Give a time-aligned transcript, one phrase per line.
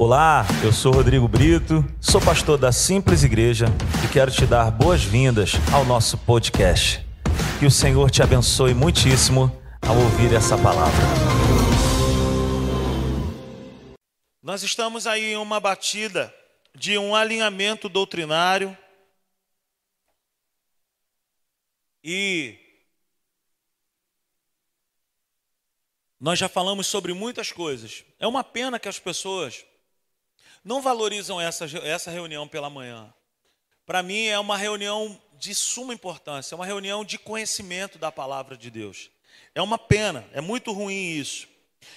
[0.00, 3.66] Olá, eu sou Rodrigo Brito, sou pastor da Simples Igreja
[4.04, 7.04] e quero te dar boas-vindas ao nosso podcast.
[7.58, 9.50] Que o Senhor te abençoe muitíssimo
[9.82, 11.02] ao ouvir essa palavra.
[14.40, 16.32] Nós estamos aí em uma batida
[16.76, 18.78] de um alinhamento doutrinário
[22.04, 22.56] e
[26.20, 28.04] nós já falamos sobre muitas coisas.
[28.20, 29.66] É uma pena que as pessoas
[30.68, 33.10] não valorizam essa, essa reunião pela manhã.
[33.86, 38.54] Para mim é uma reunião de suma importância, é uma reunião de conhecimento da palavra
[38.54, 39.10] de Deus.
[39.54, 41.48] É uma pena, é muito ruim isso.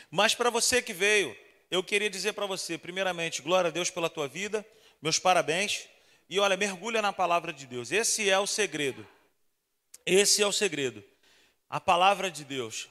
[0.10, 1.36] Mas para você que veio,
[1.70, 4.66] eu queria dizer para você, primeiramente, glória a Deus pela tua vida,
[5.02, 5.90] meus parabéns.
[6.30, 7.92] E olha, mergulha na palavra de Deus.
[7.92, 9.06] Esse é o segredo.
[10.06, 11.04] Esse é o segredo.
[11.70, 12.88] A palavra de Deus.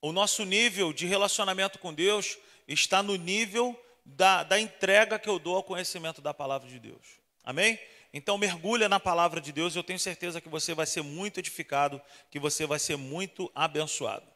[0.00, 3.78] O nosso nível de relacionamento com Deus está no nível
[4.16, 7.20] da, da entrega que eu dou ao conhecimento da palavra de Deus.
[7.44, 7.78] Amém?
[8.12, 12.00] Então mergulha na palavra de Deus eu tenho certeza que você vai ser muito edificado,
[12.30, 14.26] que você vai ser muito abençoado.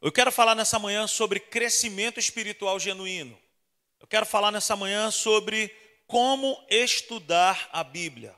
[0.00, 3.38] Eu quero falar nessa manhã sobre crescimento espiritual genuíno.
[4.00, 5.74] Eu quero falar nessa manhã sobre
[6.06, 8.34] como estudar a Bíblia,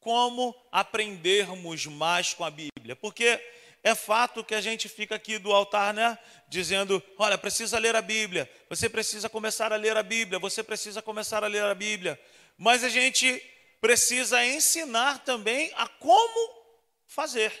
[0.00, 3.40] como aprendermos mais com a Bíblia, porque
[3.82, 6.16] é fato que a gente fica aqui do altar, né?
[6.48, 11.02] Dizendo: olha, precisa ler a Bíblia, você precisa começar a ler a Bíblia, você precisa
[11.02, 12.20] começar a ler a Bíblia.
[12.56, 13.42] Mas a gente
[13.80, 16.62] precisa ensinar também a como
[17.06, 17.52] fazer.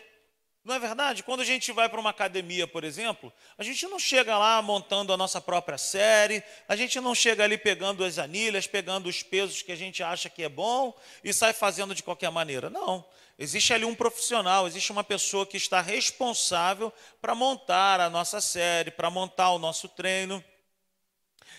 [0.64, 1.24] Não é verdade?
[1.24, 5.12] Quando a gente vai para uma academia, por exemplo, a gente não chega lá montando
[5.12, 9.60] a nossa própria série, a gente não chega ali pegando as anilhas, pegando os pesos
[9.60, 12.70] que a gente acha que é bom e sai fazendo de qualquer maneira.
[12.70, 13.04] Não.
[13.42, 18.92] Existe ali um profissional, existe uma pessoa que está responsável para montar a nossa série,
[18.92, 20.42] para montar o nosso treino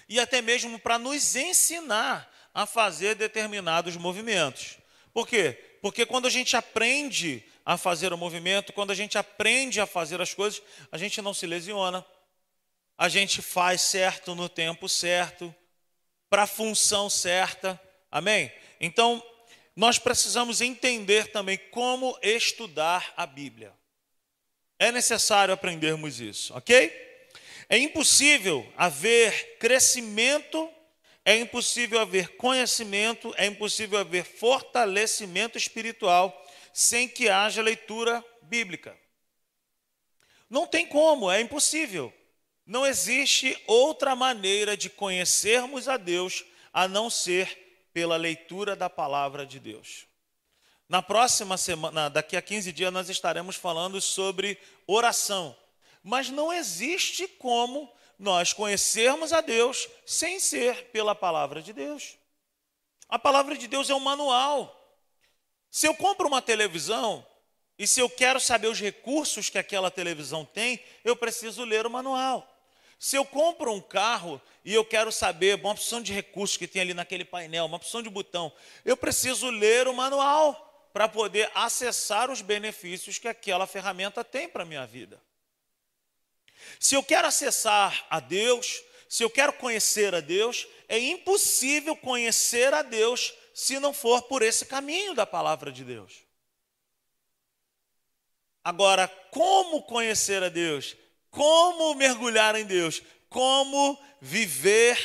[0.07, 4.77] e até mesmo para nos ensinar a fazer determinados movimentos.
[5.13, 5.61] Por quê?
[5.81, 10.21] Porque quando a gente aprende a fazer o movimento, quando a gente aprende a fazer
[10.21, 12.05] as coisas, a gente não se lesiona,
[12.97, 15.53] a gente faz certo no tempo certo,
[16.29, 17.77] para a função certa.
[18.09, 18.49] Amém?
[18.79, 19.21] Então,
[19.75, 23.73] nós precisamos entender também como estudar a Bíblia.
[24.77, 26.91] É necessário aprendermos isso, ok?
[27.69, 30.69] É impossível haver crescimento,
[31.25, 36.39] é impossível haver conhecimento, é impossível haver fortalecimento espiritual
[36.73, 38.97] sem que haja leitura bíblica.
[40.49, 42.13] Não tem como, é impossível.
[42.65, 47.62] Não existe outra maneira de conhecermos a Deus a não ser
[47.93, 50.05] pela leitura da palavra de Deus.
[50.89, 55.55] Na próxima semana, daqui a 15 dias, nós estaremos falando sobre oração.
[56.03, 57.89] Mas não existe como
[58.19, 62.17] nós conhecermos a Deus sem ser pela palavra de Deus.
[63.07, 64.79] A palavra de Deus é um manual.
[65.69, 67.25] Se eu compro uma televisão
[67.77, 71.89] e se eu quero saber os recursos que aquela televisão tem, eu preciso ler o
[71.89, 72.47] manual.
[73.03, 76.81] Se eu compro um carro e eu quero saber uma opção de recursos que tem
[76.81, 78.49] ali naquele painel, uma opção de botão,
[78.85, 84.63] eu preciso ler o manual para poder acessar os benefícios que aquela ferramenta tem para
[84.63, 85.21] a minha vida.
[86.79, 92.73] Se eu quero acessar a Deus, se eu quero conhecer a Deus, é impossível conhecer
[92.73, 96.23] a Deus se não for por esse caminho da palavra de Deus.
[98.63, 100.95] Agora, como conhecer a Deus?
[101.33, 104.95] Como mergulhar em Deus, como viver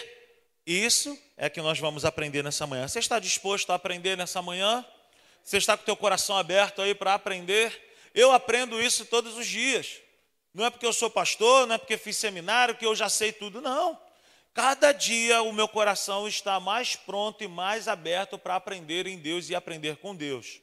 [0.66, 2.87] isso é que nós vamos aprender nessa manhã.
[2.87, 4.84] Você está disposto a aprender nessa manhã?
[5.43, 7.72] Você está com o teu coração aberto aí para aprender?
[8.15, 10.03] Eu aprendo isso todos os dias.
[10.53, 13.33] Não é porque eu sou pastor, não é porque fiz seminário que eu já sei
[13.33, 13.99] tudo, não.
[14.53, 19.49] Cada dia o meu coração está mais pronto e mais aberto para aprender em Deus
[19.49, 20.60] e aprender com Deus.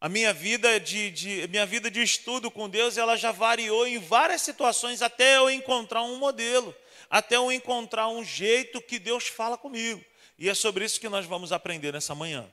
[0.00, 3.98] A minha vida de, de, minha vida de estudo com Deus, ela já variou em
[3.98, 6.72] várias situações até eu encontrar um modelo,
[7.10, 10.04] até eu encontrar um jeito que Deus fala comigo.
[10.38, 12.48] E é sobre isso que nós vamos aprender nessa manhã.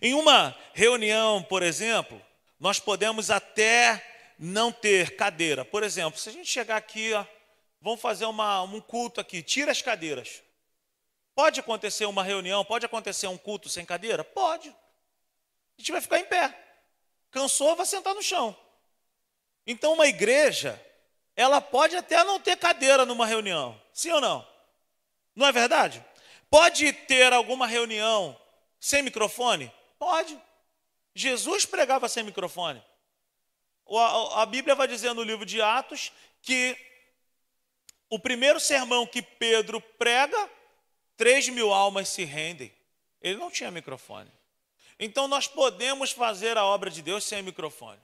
[0.00, 2.22] Em uma reunião, por exemplo,
[2.60, 4.00] nós podemos até
[4.38, 5.64] não ter cadeira.
[5.64, 7.24] Por exemplo, se a gente chegar aqui, ó,
[7.80, 10.44] vamos fazer uma, um culto aqui, tira as cadeiras.
[11.34, 14.22] Pode acontecer uma reunião, pode acontecer um culto sem cadeira?
[14.22, 14.72] Pode
[15.76, 16.56] a gente vai ficar em pé.
[17.30, 18.56] Cansou, vai sentar no chão.
[19.66, 20.80] Então, uma igreja,
[21.34, 24.46] ela pode até não ter cadeira numa reunião, sim ou não?
[25.34, 26.04] Não é verdade?
[26.48, 28.38] Pode ter alguma reunião
[28.78, 29.72] sem microfone?
[29.98, 30.38] Pode.
[31.14, 32.82] Jesus pregava sem microfone.
[34.34, 36.76] A Bíblia vai dizer no livro de Atos que
[38.08, 40.50] O primeiro sermão que Pedro prega,
[41.16, 42.72] três mil almas se rendem.
[43.20, 44.30] Ele não tinha microfone.
[44.98, 48.00] Então nós podemos fazer a obra de Deus sem microfone.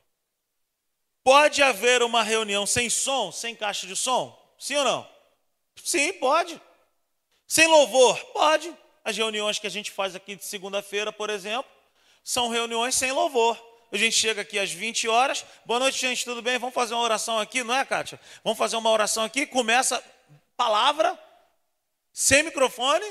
[1.23, 4.37] Pode haver uma reunião sem som, sem caixa de som?
[4.59, 5.11] Sim ou não?
[5.83, 6.61] Sim, pode.
[7.47, 8.19] Sem louvor?
[8.33, 8.75] Pode.
[9.05, 11.71] As reuniões que a gente faz aqui de segunda-feira, por exemplo,
[12.23, 13.59] são reuniões sem louvor.
[13.93, 15.45] A gente chega aqui às 20 horas.
[15.65, 16.59] Boa noite, gente, tudo bem?
[16.59, 18.21] Vamos fazer uma oração aqui, não é, Kátia?
[18.45, 19.47] Vamos fazer uma oração aqui.
[19.47, 20.03] Começa
[20.57, 21.19] palavra,
[22.13, 23.05] sem microfone.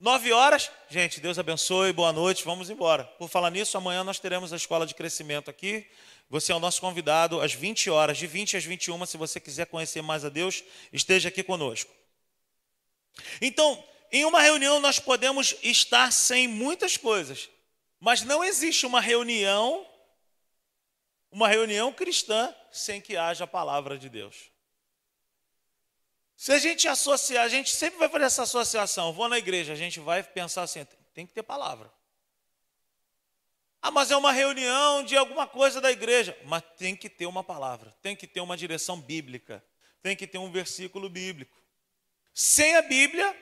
[0.00, 0.70] Nove horas.
[0.88, 3.04] Gente, Deus abençoe, boa noite, vamos embora.
[3.04, 5.86] Por falar nisso, amanhã nós teremos a escola de crescimento aqui.
[6.30, 9.04] Você é o nosso convidado às 20 horas, de 20 às 21.
[9.04, 11.94] Se você quiser conhecer mais a Deus, esteja aqui conosco.
[13.42, 17.50] Então, em uma reunião nós podemos estar sem muitas coisas,
[18.00, 19.86] mas não existe uma reunião,
[21.30, 24.50] uma reunião cristã, sem que haja a palavra de Deus.
[26.40, 29.12] Se a gente associar, a gente sempre vai fazer essa associação.
[29.12, 31.92] Vou na igreja, a gente vai pensar assim: tem que ter palavra.
[33.82, 36.34] Ah, mas é uma reunião de alguma coisa da igreja.
[36.46, 39.62] Mas tem que ter uma palavra, tem que ter uma direção bíblica,
[40.02, 41.54] tem que ter um versículo bíblico.
[42.32, 43.36] Sem a Bíblia,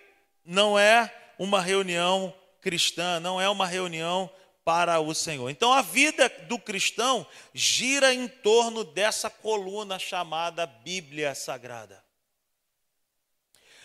[0.44, 4.28] não é uma reunião cristã, não é uma reunião
[4.64, 5.48] para o Senhor.
[5.50, 7.24] Então a vida do cristão
[7.54, 12.07] gira em torno dessa coluna chamada Bíblia Sagrada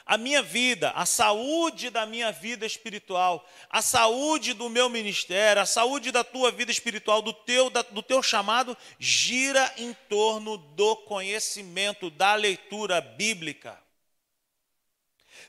[0.05, 5.65] a minha vida, a saúde da minha vida espiritual, a saúde do meu ministério, a
[5.65, 10.95] saúde da tua vida espiritual, do teu, da, do teu chamado, gira em torno do
[10.97, 13.81] conhecimento, da leitura bíblica.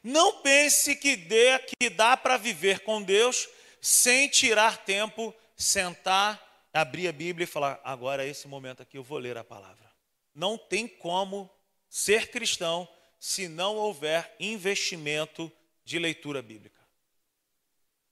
[0.03, 3.49] Não pense que, dê, que dá para viver com Deus
[3.81, 9.03] sem tirar tempo, sentar, abrir a Bíblia e falar: agora é esse momento aqui, eu
[9.03, 9.91] vou ler a palavra.
[10.35, 11.51] Não tem como
[11.89, 12.89] ser cristão
[13.25, 15.51] se não houver investimento
[15.83, 16.79] de leitura bíblica.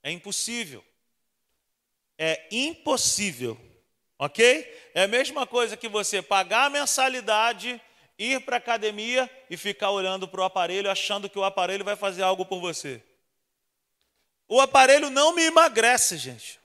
[0.03, 0.82] É impossível.
[2.17, 3.61] É impossível.
[4.19, 4.91] Ok?
[4.94, 7.79] É a mesma coisa que você pagar a mensalidade,
[8.19, 11.94] ir para a academia e ficar olhando para o aparelho, achando que o aparelho vai
[11.94, 13.03] fazer algo por você.
[14.49, 16.58] O aparelho não me emagrece, gente.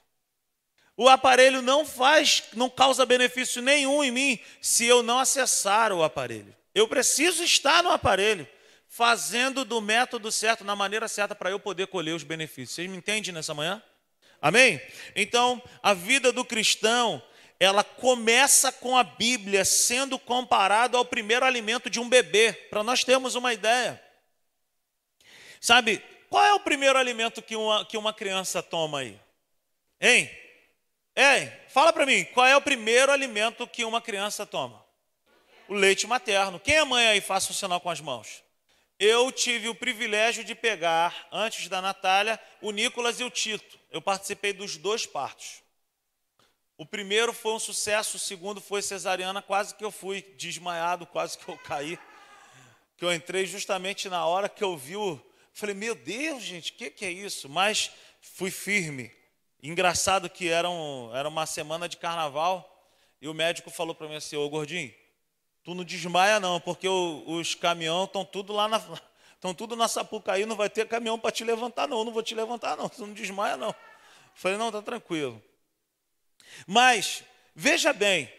[0.96, 6.02] O aparelho não faz, não causa benefício nenhum em mim se eu não acessar o
[6.02, 6.56] aparelho.
[6.78, 8.48] Eu preciso estar no aparelho,
[8.88, 12.76] fazendo do método certo, na maneira certa, para eu poder colher os benefícios.
[12.76, 13.82] Vocês me entendem nessa manhã?
[14.40, 14.80] Amém?
[15.16, 17.20] Então, a vida do cristão,
[17.60, 23.04] ela começa com a Bíblia sendo comparado ao primeiro alimento de um bebê, para nós
[23.04, 24.00] termos uma ideia.
[25.60, 29.20] Sabe, qual é o primeiro alimento que uma, que uma criança toma aí?
[30.00, 30.30] Hein?
[31.16, 31.52] Hein?
[31.70, 34.86] Fala para mim, qual é o primeiro alimento que uma criança toma?
[35.68, 36.60] O leite materno.
[36.60, 37.22] Quem é mãe aí?
[37.22, 38.44] Faça o sinal com as mãos.
[39.00, 43.78] Eu tive o privilégio de pegar, antes da Natália, o Nicolas e o Tito.
[43.92, 45.62] Eu participei dos dois partos.
[46.78, 51.38] O primeiro foi um sucesso, o segundo foi cesariana, quase que eu fui desmaiado, quase
[51.38, 51.98] que eu caí.
[52.98, 55.20] Que eu entrei justamente na hora que eu vi o.
[55.54, 57.48] Falei, meu Deus, gente, o que, que é isso?
[57.48, 57.92] Mas
[58.22, 59.12] fui firme.
[59.62, 62.74] Engraçado que era, um, era uma semana de carnaval
[63.22, 64.94] e o médico falou para mim assim: Ô gordinho,
[65.68, 68.78] Tu não desmaia não, porque o, os caminhões estão tudo lá na
[69.36, 72.34] estão tudo na Sapucaí, não vai ter caminhão para te levantar não, não vou te
[72.34, 73.76] levantar não, tu não desmaia não.
[74.34, 75.44] Falei, não, tá tranquilo.
[76.66, 77.22] Mas
[77.54, 78.32] veja bem,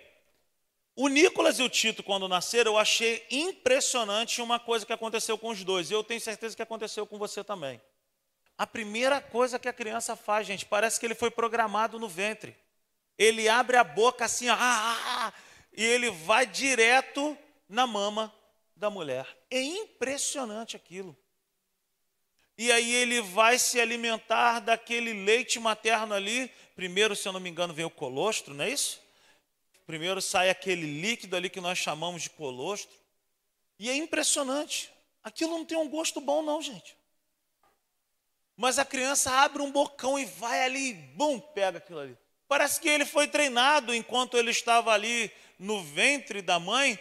[0.97, 5.51] o Nicolas e o Tito, quando nasceram, eu achei impressionante uma coisa que aconteceu com
[5.51, 5.91] os dois.
[5.91, 7.79] E eu tenho certeza que aconteceu com você também.
[8.57, 12.57] A primeira coisa que a criança faz, gente, parece que ele foi programado no ventre.
[13.19, 15.33] Ele abre a boca assim, ah, ah, ah
[15.79, 18.35] e ele vai direto na mama
[18.75, 19.25] da mulher.
[19.49, 21.17] É impressionante aquilo.
[22.59, 26.51] E aí ele vai se alimentar daquele leite materno ali.
[26.75, 29.01] Primeiro, se eu não me engano, vem o colostro, não é isso?
[29.87, 32.99] Primeiro sai aquele líquido ali que nós chamamos de colostro.
[33.79, 34.91] E é impressionante.
[35.23, 36.97] Aquilo não tem um gosto bom, não, gente.
[38.57, 42.19] Mas a criança abre um bocão e vai ali, bum, pega aquilo ali.
[42.49, 46.99] Parece que ele foi treinado enquanto ele estava ali no ventre da mãe,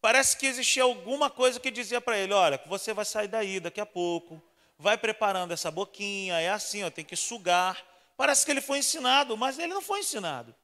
[0.00, 3.80] parece que existia alguma coisa que dizia para ele: olha, você vai sair daí daqui
[3.80, 4.42] a pouco,
[4.78, 7.84] vai preparando essa boquinha, é assim, ó, tem que sugar.
[8.16, 10.54] Parece que ele foi ensinado, mas ele não foi ensinado.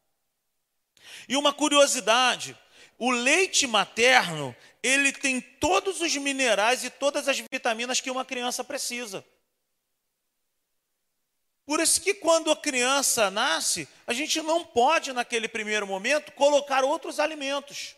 [1.29, 2.57] E uma curiosidade:
[2.99, 8.65] o leite materno, ele tem todos os minerais e todas as vitaminas que uma criança
[8.65, 9.25] precisa.
[11.67, 16.85] Por isso que quando a criança nasce, a gente não pode, naquele primeiro momento, colocar
[16.85, 17.97] outros alimentos.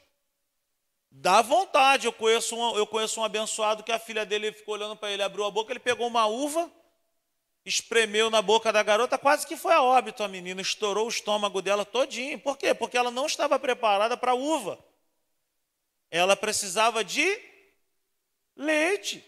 [1.10, 2.06] Dá vontade.
[2.06, 5.22] Eu conheço, um, eu conheço um abençoado que a filha dele ficou olhando para ele,
[5.22, 6.70] abriu a boca, ele pegou uma uva,
[7.64, 11.60] espremeu na boca da garota, quase que foi a óbito a menina, estourou o estômago
[11.60, 12.38] dela todinho.
[12.38, 12.72] Por quê?
[12.72, 14.78] Porque ela não estava preparada para uva.
[16.08, 17.26] Ela precisava de
[18.54, 19.24] leite.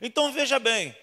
[0.00, 0.96] Então veja bem,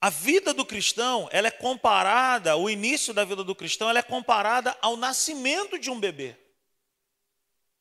[0.00, 4.02] a vida do cristão, ela é comparada, o início da vida do cristão, ela é
[4.02, 6.36] comparada ao nascimento de um bebê.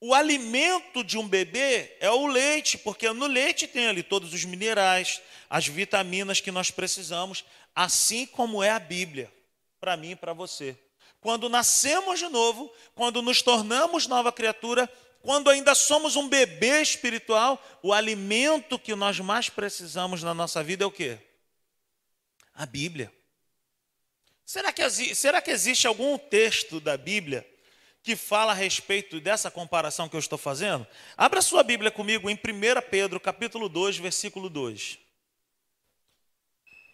[0.02, 4.46] O alimento de um bebê é o leite, porque no leite tem ali todos os
[4.46, 7.46] minerais, as vitaminas que nós precisamos,
[7.76, 9.32] assim como é a Bíblia,
[9.80, 10.78] para mim e para você.
[11.20, 17.62] Quando nascemos de novo, quando nos tornamos nova criatura, quando ainda somos um bebê espiritual,
[17.84, 21.20] o alimento que nós mais precisamos na nossa vida é o quê?
[22.58, 23.14] A Bíblia.
[24.44, 27.48] Será que, será que existe algum texto da Bíblia
[28.02, 30.88] que fala a respeito dessa comparação que eu estou fazendo?
[31.16, 32.38] Abra sua Bíblia comigo em 1
[32.90, 34.98] Pedro, capítulo 2, versículo 2.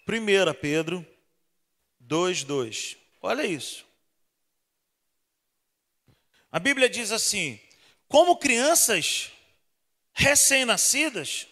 [0.05, 1.07] 1 Pedro
[1.97, 2.97] 2, 2.
[3.21, 3.85] Olha isso.
[6.51, 7.57] A Bíblia diz assim:
[8.09, 9.31] como crianças
[10.11, 11.47] recém-nascidas,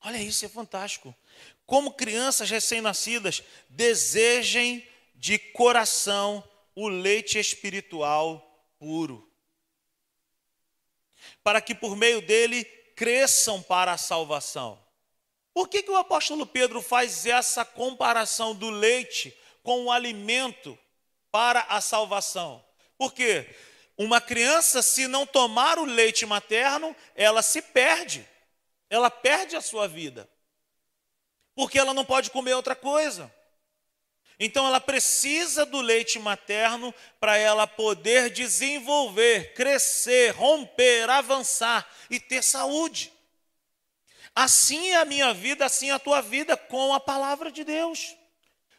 [0.00, 1.14] olha isso, é fantástico.
[1.68, 6.42] Como crianças recém-nascidas, desejem de coração
[6.74, 8.42] o leite espiritual
[8.78, 9.30] puro,
[11.44, 12.64] para que por meio dele
[12.96, 14.82] cresçam para a salvação.
[15.52, 20.78] Por que, que o apóstolo Pedro faz essa comparação do leite com o alimento
[21.30, 22.64] para a salvação?
[22.96, 23.46] Porque
[23.98, 28.26] uma criança, se não tomar o leite materno, ela se perde,
[28.88, 30.26] ela perde a sua vida,
[31.58, 33.34] porque ela não pode comer outra coisa.
[34.38, 42.44] Então ela precisa do leite materno para ela poder desenvolver, crescer, romper, avançar e ter
[42.44, 43.12] saúde.
[44.36, 48.14] Assim é a minha vida, assim é a tua vida com a palavra de Deus.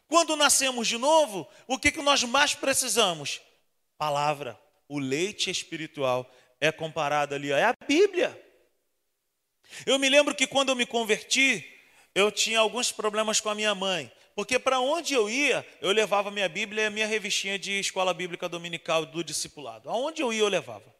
[0.08, 3.42] Quando nascemos de novo, o que, que nós mais precisamos?
[3.98, 4.58] Palavra.
[4.88, 6.26] O leite espiritual
[6.58, 8.42] é comparado ali, é a Bíblia.
[9.84, 11.76] Eu me lembro que quando eu me converti,
[12.14, 14.10] eu tinha alguns problemas com a minha mãe.
[14.34, 18.14] Porque para onde eu ia, eu levava minha Bíblia e a minha revistinha de escola
[18.14, 19.90] bíblica dominical do discipulado.
[19.90, 20.94] Aonde eu ia, eu levava.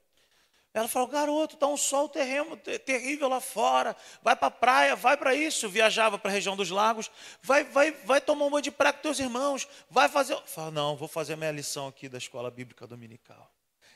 [0.73, 3.97] Ela falou: garoto, está um sol terrível lá fora.
[4.23, 5.67] Vai para a praia, vai para isso.
[5.67, 7.11] Eu viajava para a região dos lagos.
[7.43, 9.67] Vai, vai, vai tomar um banho de praia com teus irmãos.
[9.89, 10.35] Vai fazer.
[10.35, 13.51] Eu falei, não, vou fazer a minha lição aqui da escola bíblica dominical.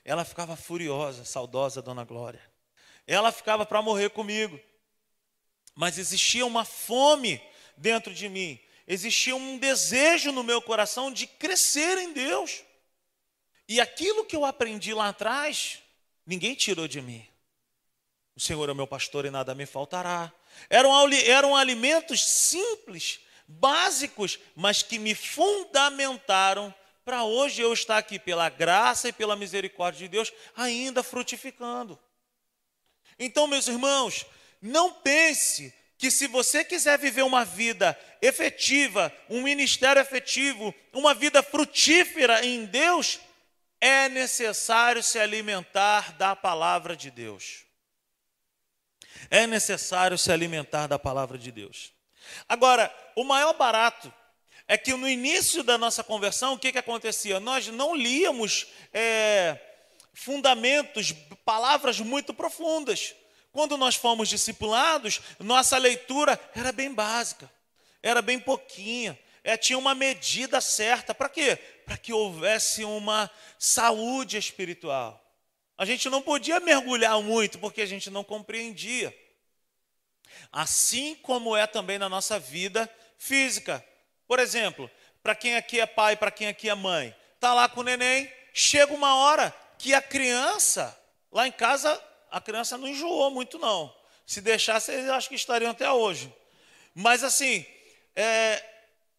[0.05, 2.43] Ela ficava furiosa, saudosa, Dona Glória.
[3.07, 4.59] Ela ficava para morrer comigo.
[5.75, 7.41] Mas existia uma fome
[7.77, 12.63] dentro de mim existia um desejo no meu coração de crescer em Deus.
[13.67, 15.79] E aquilo que eu aprendi lá atrás,
[16.27, 17.27] ninguém tirou de mim.
[18.37, 20.33] O Senhor é meu pastor e nada me faltará.
[20.69, 28.49] Eram, eram alimentos simples, básicos, mas que me fundamentaram para hoje eu estar aqui pela
[28.49, 31.99] graça e pela misericórdia de Deus, ainda frutificando.
[33.19, 34.27] Então, meus irmãos,
[34.65, 41.43] não pense que se você quiser viver uma vida efetiva, um ministério efetivo, uma vida
[41.43, 43.21] frutífera em Deus,
[43.79, 47.67] é necessário se alimentar da palavra de Deus.
[49.31, 51.93] É necessário se alimentar da palavra de Deus.
[52.49, 54.11] Agora, o maior barato
[54.67, 57.39] é que no início da nossa conversão, o que, que acontecia?
[57.39, 59.61] Nós não líamos é,
[60.15, 61.13] fundamentos,
[61.45, 63.15] palavras muito profundas.
[63.55, 67.49] Quando nós fomos discipulados, nossa leitura era bem básica,
[68.03, 71.15] era bem pouquinha, é, tinha uma medida certa.
[71.15, 71.55] Para quê?
[71.87, 75.25] Para que houvesse uma saúde espiritual.
[75.79, 79.17] A gente não podia mergulhar muito porque a gente não compreendia.
[80.51, 83.87] Assim como é também na nossa vida física.
[84.27, 84.91] Por exemplo,
[85.23, 88.29] para quem aqui é pai, para quem aqui é mãe, está lá com o neném,
[88.53, 92.03] chega uma hora que a criança, lá em casa,
[92.35, 93.95] a criança não enjoou muito, não.
[94.27, 96.35] Se deixasse, eles acho que estariam até hoje.
[96.93, 97.65] Mas assim,
[98.17, 98.61] é,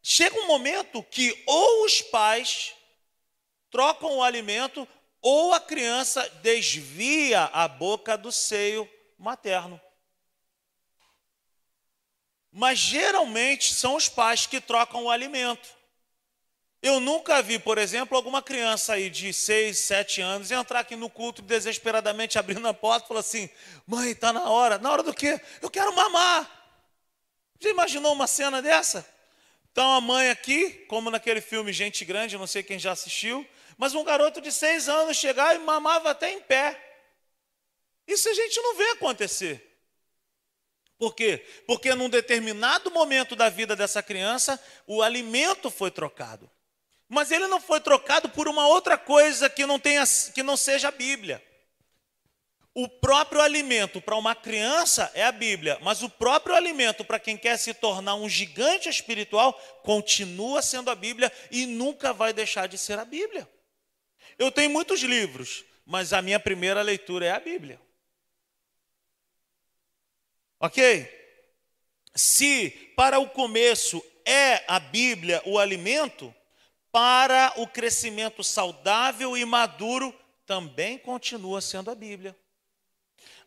[0.03, 2.73] chega um momento que ou os pais
[3.71, 4.85] trocam o alimento,
[5.21, 9.79] ou a criança desvia a boca do seio materno.
[12.51, 15.69] Mas geralmente são os pais que trocam o alimento.
[16.85, 21.09] Eu nunca vi, por exemplo, alguma criança aí de 6, 7 anos entrar aqui no
[21.09, 23.49] culto desesperadamente abrindo a porta e falar assim:
[23.87, 24.77] mãe, está na hora.
[24.77, 25.41] Na hora do quê?
[25.63, 26.47] Eu quero mamar.
[27.59, 29.03] Já imaginou uma cena dessa?
[29.71, 33.43] Então a mãe aqui, como naquele filme Gente Grande, não sei quem já assistiu,
[33.79, 36.79] mas um garoto de 6 anos chegar e mamava até em pé.
[38.07, 39.75] Isso a gente não vê acontecer.
[40.99, 41.43] Por quê?
[41.65, 46.47] Porque num determinado momento da vida dessa criança, o alimento foi trocado.
[47.07, 50.87] Mas ele não foi trocado por uma outra coisa que não, tenha, que não seja
[50.87, 51.43] a Bíblia.
[52.73, 57.37] O próprio alimento para uma criança é a Bíblia, mas o próprio alimento para quem
[57.37, 62.77] quer se tornar um gigante espiritual continua sendo a Bíblia e nunca vai deixar de
[62.77, 63.49] ser a Bíblia.
[64.37, 67.79] Eu tenho muitos livros, mas a minha primeira leitura é a Bíblia.
[70.59, 71.09] Ok?
[72.13, 76.35] Se para o começo é a Bíblia o alimento,
[76.95, 82.33] para o crescimento saudável e maduro também continua sendo a Bíblia.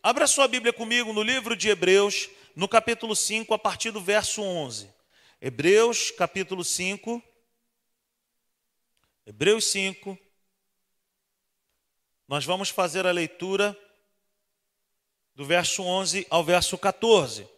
[0.02, 4.42] Abra sua Bíblia comigo no livro de Hebreus, no capítulo 5, a partir do verso
[4.42, 4.92] 11.
[5.40, 7.22] Hebreus, capítulo 5.
[9.24, 10.18] Hebreus 5.
[12.28, 13.74] Nós vamos fazer a leitura
[15.34, 17.48] do verso 11 ao verso 14.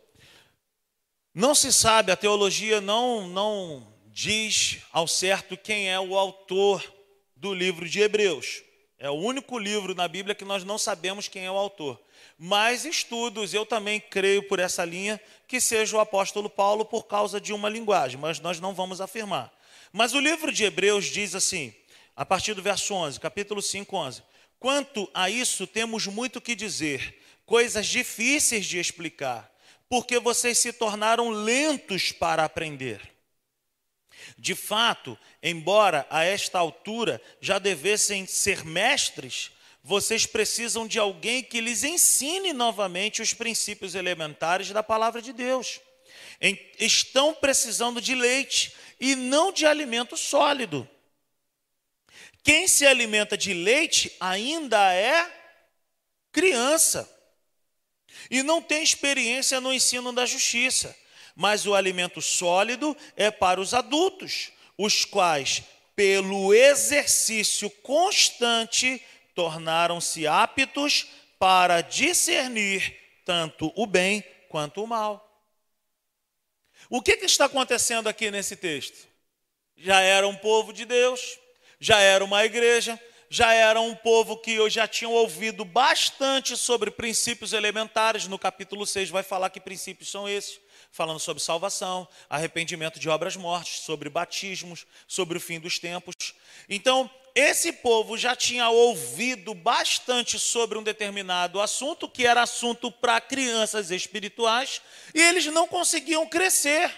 [1.34, 6.82] Não se sabe, a teologia não, não diz ao certo quem é o autor
[7.36, 8.62] do livro de Hebreus.
[8.98, 11.98] É o único livro na Bíblia que nós não sabemos quem é o autor.
[12.38, 17.40] Mas estudos, eu também creio por essa linha, que seja o apóstolo Paulo por causa
[17.40, 19.50] de uma linguagem, mas nós não vamos afirmar.
[19.92, 21.74] Mas o livro de Hebreus diz assim,
[22.14, 24.22] a partir do verso 11, capítulo 5, 11:
[24.58, 29.50] Quanto a isso, temos muito que dizer coisas difíceis de explicar,
[29.88, 33.00] porque vocês se tornaram lentos para aprender.
[34.40, 39.50] De fato, embora a esta altura já devessem ser mestres,
[39.84, 45.82] vocês precisam de alguém que lhes ensine novamente os princípios elementares da palavra de Deus.
[46.78, 50.88] Estão precisando de leite e não de alimento sólido.
[52.42, 55.30] Quem se alimenta de leite ainda é
[56.32, 57.06] criança
[58.30, 60.96] e não tem experiência no ensino da justiça.
[61.40, 65.62] Mas o alimento sólido é para os adultos, os quais,
[65.96, 69.02] pelo exercício constante,
[69.34, 71.06] tornaram-se aptos
[71.38, 75.26] para discernir tanto o bem quanto o mal.
[76.90, 79.08] O que, que, está acontecendo aqui nesse texto?
[79.78, 81.38] Já era um povo de Deus,
[81.78, 86.90] já era uma igreja, já era um povo que eu já tinha ouvido bastante sobre
[86.90, 88.26] princípios elementares.
[88.26, 90.60] No capítulo 6 vai falar que princípios são esses,
[90.90, 96.14] falando sobre salvação, arrependimento de obras mortes, sobre batismos, sobre o fim dos tempos.
[96.68, 103.20] Então, esse povo já tinha ouvido bastante sobre um determinado assunto, que era assunto para
[103.20, 104.82] crianças espirituais,
[105.14, 106.90] e eles não conseguiam crescer.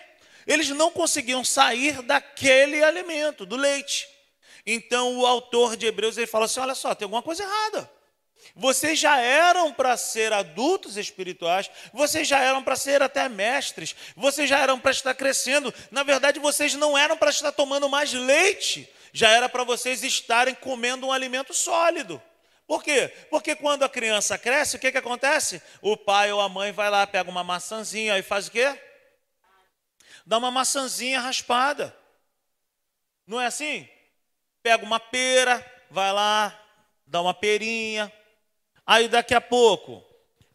[0.47, 4.09] Eles não conseguiam sair daquele alimento, do leite.
[4.67, 7.91] Então o autor de Hebreus ele fala assim: olha só, tem alguma coisa errada.
[8.55, 14.49] Vocês já eram para ser adultos espirituais, vocês já eram para ser até mestres, vocês
[14.49, 15.73] já eram para estar crescendo.
[15.91, 20.55] Na verdade, vocês não eram para estar tomando mais leite, já era para vocês estarem
[20.55, 22.23] comendo um alimento sólido.
[22.67, 23.13] Por quê?
[23.31, 25.61] Porque quando a criança cresce, o que, que acontece?
[25.81, 28.79] O pai ou a mãe vai lá, pega uma maçãzinha e faz o quê?
[30.25, 31.95] Dá uma maçãzinha raspada.
[33.27, 33.89] Não é assim?
[34.63, 36.57] pega uma pera, vai lá,
[37.07, 38.13] dá uma perinha.
[38.87, 40.05] Aí daqui a pouco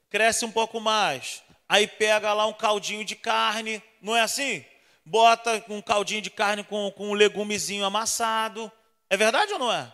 [0.09, 1.43] cresce um pouco mais.
[1.67, 4.65] Aí pega lá um caldinho de carne, não é assim?
[5.05, 8.71] Bota um caldinho de carne com, com um legumezinho amassado.
[9.09, 9.93] É verdade ou não é?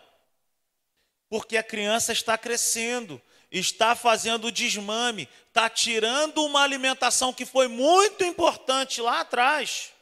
[1.28, 3.20] Porque a criança está crescendo,
[3.50, 9.92] está fazendo desmame, está tirando uma alimentação que foi muito importante lá atrás,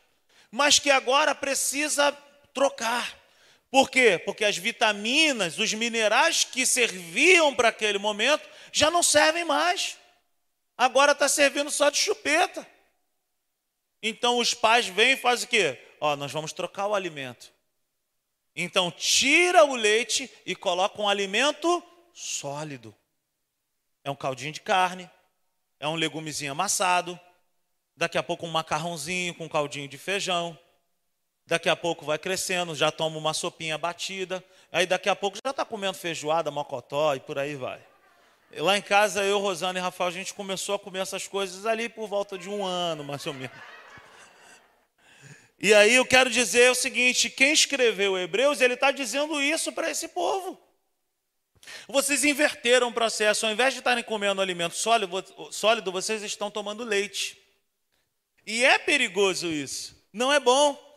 [0.51, 2.12] mas que agora precisa
[2.53, 3.22] trocar.
[3.73, 4.19] Por quê?
[4.19, 9.97] Porque as vitaminas, os minerais que serviam para aquele momento já não servem mais.
[10.77, 12.69] Agora está servindo só de chupeta.
[14.03, 15.83] Então os pais vêm e fazem o quê?
[15.99, 17.51] Ó, nós vamos trocar o alimento.
[18.55, 21.83] Então tira o leite e coloca um alimento
[22.13, 22.95] sólido.
[24.05, 25.11] É um caldinho de carne,
[25.81, 27.19] é um legumezinho amassado,
[27.97, 30.59] daqui a pouco um macarrãozinho com caldinho de feijão,
[31.53, 34.43] Daqui a pouco vai crescendo, já toma uma sopinha batida.
[34.73, 37.79] Aí daqui a pouco já está comendo feijoada, mocotó e por aí vai.
[38.57, 41.91] Lá em casa, eu, Rosana e Rafael, a gente começou a comer essas coisas ali
[41.91, 43.55] por volta de um ano, mais ou menos.
[45.59, 49.91] E aí eu quero dizer o seguinte: quem escreveu Hebreus, ele está dizendo isso para
[49.91, 50.59] esse povo.
[51.87, 56.83] Vocês inverteram o processo, ao invés de estarem comendo alimento sólido, sólido, vocês estão tomando
[56.83, 57.37] leite.
[58.47, 60.92] E é perigoso isso, não é bom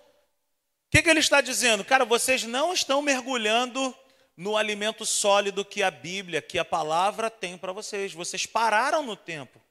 [0.96, 1.84] que, que ele está dizendo?
[1.84, 3.94] Cara, vocês não estão mergulhando
[4.38, 8.14] no alimento sólido que a Bíblia, que a palavra tem para vocês.
[8.14, 9.62] Vocês pararam no tempo.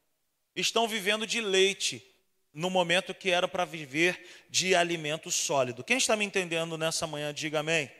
[0.55, 2.05] Estão vivendo de leite
[2.53, 5.83] no momento que era para viver de alimento sólido.
[5.83, 7.91] Quem está me entendendo nessa manhã, diga amém.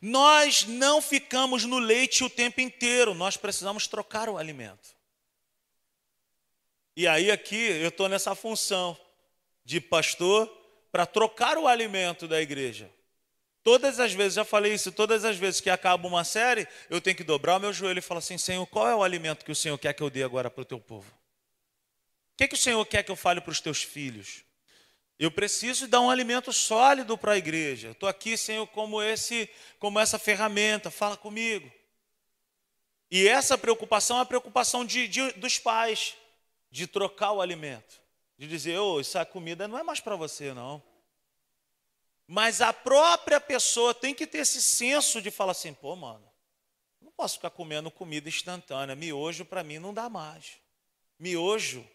[0.00, 4.96] Nós não ficamos no leite o tempo inteiro, nós precisamos trocar o alimento.
[6.96, 8.98] E aí, aqui, eu estou nessa função
[9.62, 10.61] de pastor
[10.92, 12.88] para trocar o alimento da igreja.
[13.64, 17.16] Todas as vezes, já falei isso, todas as vezes que acaba uma série, eu tenho
[17.16, 19.56] que dobrar o meu joelho e falar assim: Senhor, qual é o alimento que o
[19.56, 21.10] Senhor quer que eu dê agora para o teu povo?
[21.10, 24.44] O que, que o Senhor quer que eu fale para os teus filhos?
[25.18, 27.92] Eu preciso dar um alimento sólido para a igreja.
[27.92, 30.90] Estou aqui, Senhor, como esse, como essa ferramenta.
[30.90, 31.70] Fala comigo.
[33.08, 36.16] E essa preocupação é a preocupação de, de, dos pais,
[36.70, 38.00] de trocar o alimento,
[38.42, 40.82] de dizer, oh, essa comida não é mais para você, não.
[42.26, 46.28] Mas a própria pessoa tem que ter esse senso de falar assim, pô, mano,
[47.00, 48.96] não posso ficar comendo comida instantânea.
[48.96, 50.58] Miojo para mim não dá mais.
[51.20, 51.88] Miojo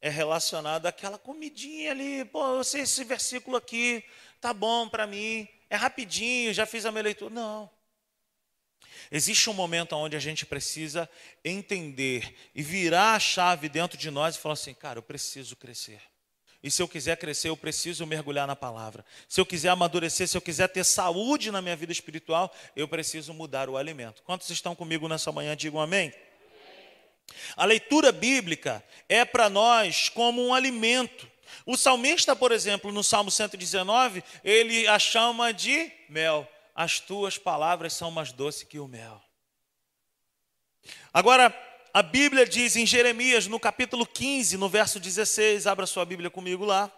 [0.00, 2.24] é relacionado àquela comidinha ali.
[2.24, 4.02] Pô, eu sei esse versículo aqui,
[4.40, 7.34] tá bom para mim, é rapidinho, já fiz a minha leitura.
[7.34, 7.70] Não.
[9.10, 11.08] Existe um momento onde a gente precisa
[11.44, 16.00] entender e virar a chave dentro de nós e falar assim: cara, eu preciso crescer.
[16.62, 19.04] E se eu quiser crescer, eu preciso mergulhar na palavra.
[19.28, 23.34] Se eu quiser amadurecer, se eu quiser ter saúde na minha vida espiritual, eu preciso
[23.34, 24.22] mudar o alimento.
[24.22, 25.54] Quantos estão comigo nessa manhã?
[25.54, 26.10] Digam amém.
[27.54, 31.30] A leitura bíblica é para nós como um alimento.
[31.66, 36.48] O salmista, por exemplo, no Salmo 119, ele a chama de mel.
[36.74, 39.22] As tuas palavras são mais doces que o mel.
[41.12, 41.54] Agora,
[41.92, 46.64] a Bíblia diz em Jeremias, no capítulo 15, no verso 16, abra sua Bíblia comigo
[46.64, 46.92] lá.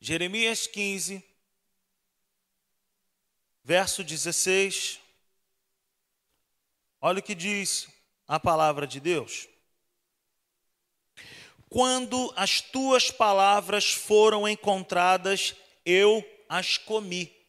[0.00, 1.22] Jeremias 15,
[3.62, 4.98] verso 16.
[7.00, 7.88] Olha o que diz
[8.26, 9.48] a palavra de Deus?
[11.68, 17.39] Quando as tuas palavras foram encontradas, eu as comi.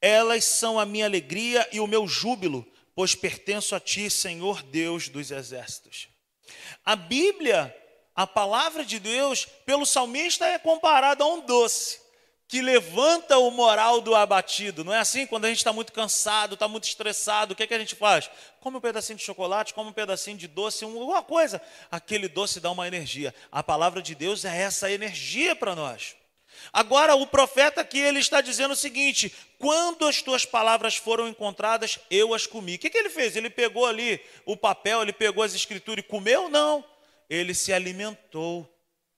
[0.00, 5.08] Elas são a minha alegria e o meu júbilo, pois pertenço a ti, Senhor Deus
[5.08, 6.08] dos exércitos.
[6.84, 7.74] A Bíblia,
[8.14, 12.00] a palavra de Deus, pelo salmista é comparada a um doce
[12.50, 14.82] que levanta o moral do abatido.
[14.82, 15.24] Não é assim?
[15.24, 17.94] Quando a gente está muito cansado, está muito estressado, o que, é que a gente
[17.94, 18.28] faz?
[18.58, 21.62] Come um pedacinho de chocolate, come um pedacinho de doce, alguma coisa.
[21.92, 23.32] Aquele doce dá uma energia.
[23.52, 26.16] A palavra de Deus é essa energia para nós.
[26.72, 31.98] Agora, o profeta aqui, ele está dizendo o seguinte: quando as tuas palavras foram encontradas,
[32.10, 32.74] eu as comi.
[32.74, 33.36] O que, que ele fez?
[33.36, 36.48] Ele pegou ali o papel, ele pegou as escrituras e comeu?
[36.48, 36.84] Não.
[37.28, 38.68] Ele se alimentou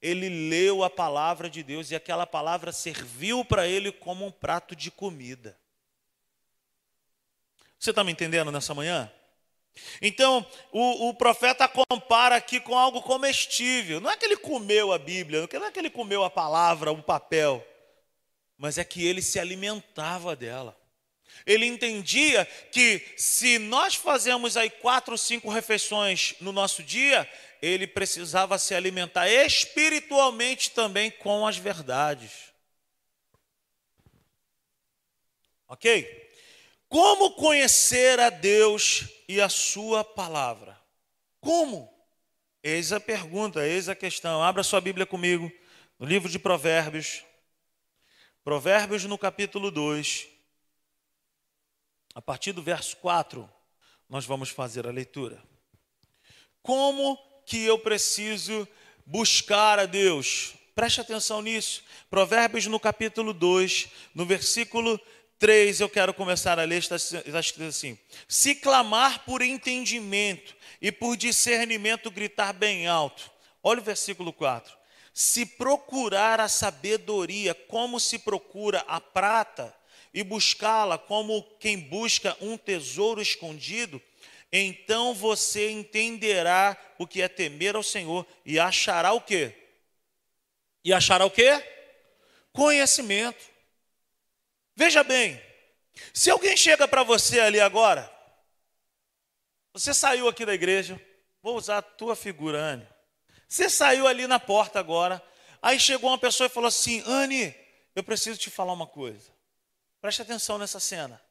[0.02, 4.74] ele leu a palavra de Deus e aquela palavra serviu para ele como um prato
[4.74, 5.56] de comida.
[7.78, 9.10] Você está me entendendo nessa manhã?
[10.00, 14.00] Então, o, o, profeta compara aqui com algo comestível.
[14.00, 17.02] Não é que ele comeu a Bíblia, não é que ele comeu a palavra, o
[17.02, 17.66] papel,
[18.56, 20.76] mas é que ele se alimentava dela.
[21.46, 27.28] Ele entendia que se nós fazemos aí quatro, cinco refeições no nosso dia,
[27.60, 32.52] ele precisava se alimentar espiritualmente também com as verdades.
[35.66, 36.21] Ok?
[36.92, 40.78] Como conhecer a Deus e a Sua palavra?
[41.40, 41.90] Como?
[42.62, 44.42] Eis a pergunta, eis a questão.
[44.42, 45.50] Abra sua Bíblia comigo,
[45.98, 47.24] no livro de Provérbios.
[48.44, 50.28] Provérbios no capítulo 2.
[52.14, 53.48] A partir do verso 4,
[54.06, 55.42] nós vamos fazer a leitura.
[56.62, 58.68] Como que eu preciso
[59.06, 60.52] buscar a Deus?
[60.74, 61.82] Preste atenção nisso.
[62.10, 65.00] Provérbios no capítulo 2, no versículo
[65.42, 70.92] 3, eu quero começar a ler, está, está escrito assim: Se clamar por entendimento e
[70.92, 73.28] por discernimento gritar bem alto.
[73.60, 74.72] Olha o versículo 4.
[75.12, 79.74] Se procurar a sabedoria como se procura a prata,
[80.14, 84.00] e buscá-la como quem busca um tesouro escondido,
[84.52, 89.52] então você entenderá o que é temer ao Senhor e achará o quê?
[90.84, 91.60] E achará o quê?
[92.52, 93.51] Conhecimento.
[94.84, 95.40] Veja bem,
[96.12, 98.12] se alguém chega para você ali agora,
[99.72, 101.00] você saiu aqui da igreja,
[101.40, 102.88] vou usar a tua figura, Anne.
[103.46, 105.22] Você saiu ali na porta agora,
[105.62, 107.54] aí chegou uma pessoa e falou assim: Anne,
[107.94, 109.30] eu preciso te falar uma coisa.
[110.00, 111.22] Preste atenção nessa cena.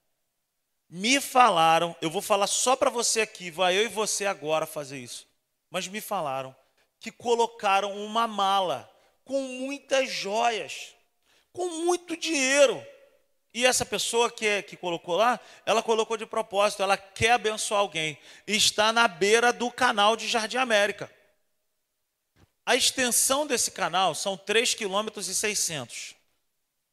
[0.90, 4.98] Me falaram, eu vou falar só para você aqui, vai eu e você agora fazer
[4.98, 5.28] isso.
[5.70, 6.56] Mas me falaram
[7.02, 8.90] que colocaram uma mala
[9.26, 10.96] com muitas joias,
[11.52, 12.82] com muito dinheiro
[13.54, 17.82] E essa pessoa que, é, que colocou lá, ela colocou de propósito, ela quer abençoar
[17.82, 18.18] alguém.
[18.48, 21.12] Está na beira do canal de Jardim América.
[22.66, 26.16] A extensão desse canal são 3 km 600.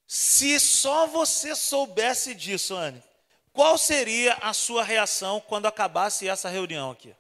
[0.07, 3.03] Se só você soubesse disso, Anne,
[3.53, 7.15] qual seria a sua reação quando acabasse essa reunião aqui?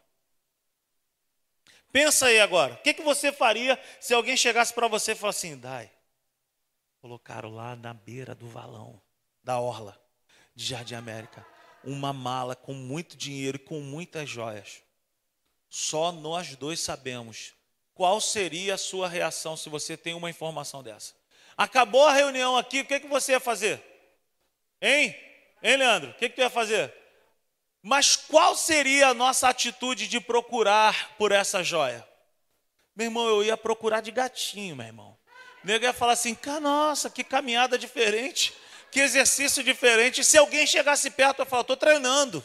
[1.93, 2.75] Pensa aí agora.
[2.75, 5.91] O que, que você faria se alguém chegasse para você e falasse assim, Dai,
[7.01, 9.01] colocaram lá na beira do valão
[9.49, 9.99] da orla
[10.55, 11.47] de Jardim América
[11.83, 14.83] uma mala com muito dinheiro e com muitas joias.
[15.71, 17.55] Só nós dois sabemos
[17.95, 21.15] qual seria a sua reação se você tem uma informação dessa.
[21.57, 23.83] Acabou a reunião aqui, o que, que você ia fazer?
[24.83, 25.17] Hein?
[25.63, 26.11] Hein, Leandro?
[26.11, 26.95] O que, que tu ia fazer?
[27.83, 32.07] Mas qual seria a nossa atitude de procurar por essa joia?
[32.95, 35.17] Meu irmão, eu ia procurar de gatinho, meu irmão.
[35.65, 38.53] O nego ia falar assim: nossa, que caminhada diferente,
[38.91, 40.25] que exercício diferente.
[40.25, 42.45] Se alguém chegasse perto, eu falar: estou treinando.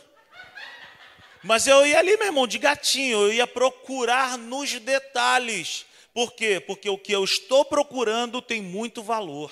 [1.44, 5.86] Mas eu ia ali, meu irmão, de gatinho, eu ia procurar nos detalhes.
[6.14, 6.60] Por quê?
[6.60, 9.52] Porque o que eu estou procurando tem muito valor.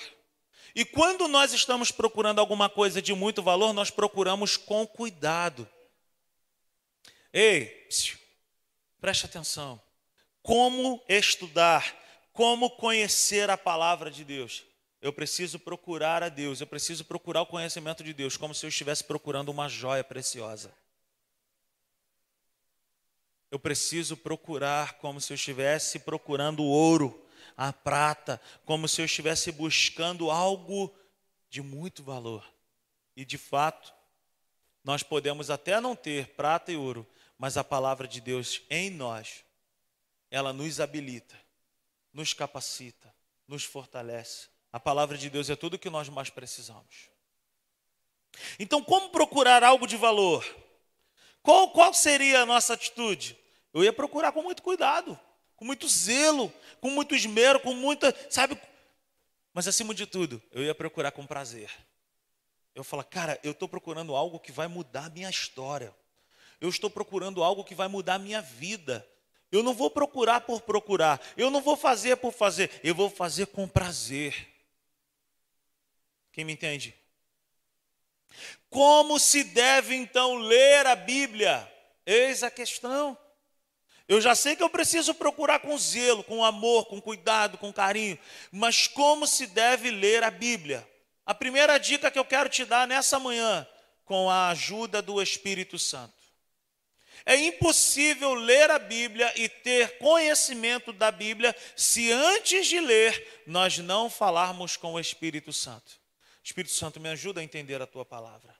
[0.74, 5.68] E quando nós estamos procurando alguma coisa de muito valor, nós procuramos com cuidado.
[7.30, 7.88] Ei,
[8.98, 9.80] preste atenção.
[10.42, 11.94] Como estudar,
[12.32, 14.64] como conhecer a palavra de Deus?
[15.02, 18.68] Eu preciso procurar a Deus, eu preciso procurar o conhecimento de Deus, como se eu
[18.68, 20.72] estivesse procurando uma joia preciosa.
[23.50, 29.50] Eu preciso procurar como se eu estivesse procurando ouro a prata, como se eu estivesse
[29.50, 30.94] buscando algo
[31.50, 32.48] de muito valor.
[33.16, 33.92] E de fato,
[34.84, 37.04] nós podemos até não ter prata e ouro,
[37.36, 39.44] mas a palavra de Deus em nós,
[40.30, 41.34] ela nos habilita,
[42.12, 43.12] nos capacita,
[43.48, 44.51] nos fortalece.
[44.72, 47.10] A palavra de Deus é tudo que nós mais precisamos.
[48.58, 50.44] Então, como procurar algo de valor?
[51.42, 53.36] Qual, qual seria a nossa atitude?
[53.74, 55.18] Eu ia procurar com muito cuidado
[55.62, 58.58] com muito zelo, com muito esmero, com muita, sabe?
[59.54, 61.70] Mas acima de tudo, eu ia procurar com prazer.
[62.74, 65.94] Eu falo, cara, eu estou procurando algo que vai mudar a minha história.
[66.60, 69.06] Eu estou procurando algo que vai mudar a minha vida.
[69.52, 71.20] Eu não vou procurar por procurar.
[71.36, 72.68] Eu não vou fazer por fazer.
[72.82, 74.51] Eu vou fazer com prazer.
[76.32, 76.94] Quem me entende?
[78.70, 81.70] Como se deve então ler a Bíblia?
[82.06, 83.16] Eis a questão.
[84.08, 88.18] Eu já sei que eu preciso procurar com zelo, com amor, com cuidado, com carinho,
[88.50, 90.86] mas como se deve ler a Bíblia?
[91.24, 93.66] A primeira dica que eu quero te dar nessa manhã,
[94.04, 96.14] com a ajuda do Espírito Santo.
[97.24, 103.78] É impossível ler a Bíblia e ter conhecimento da Bíblia se antes de ler nós
[103.78, 106.01] não falarmos com o Espírito Santo.
[106.42, 108.54] Espírito Santo, me ajuda a entender a tua palavra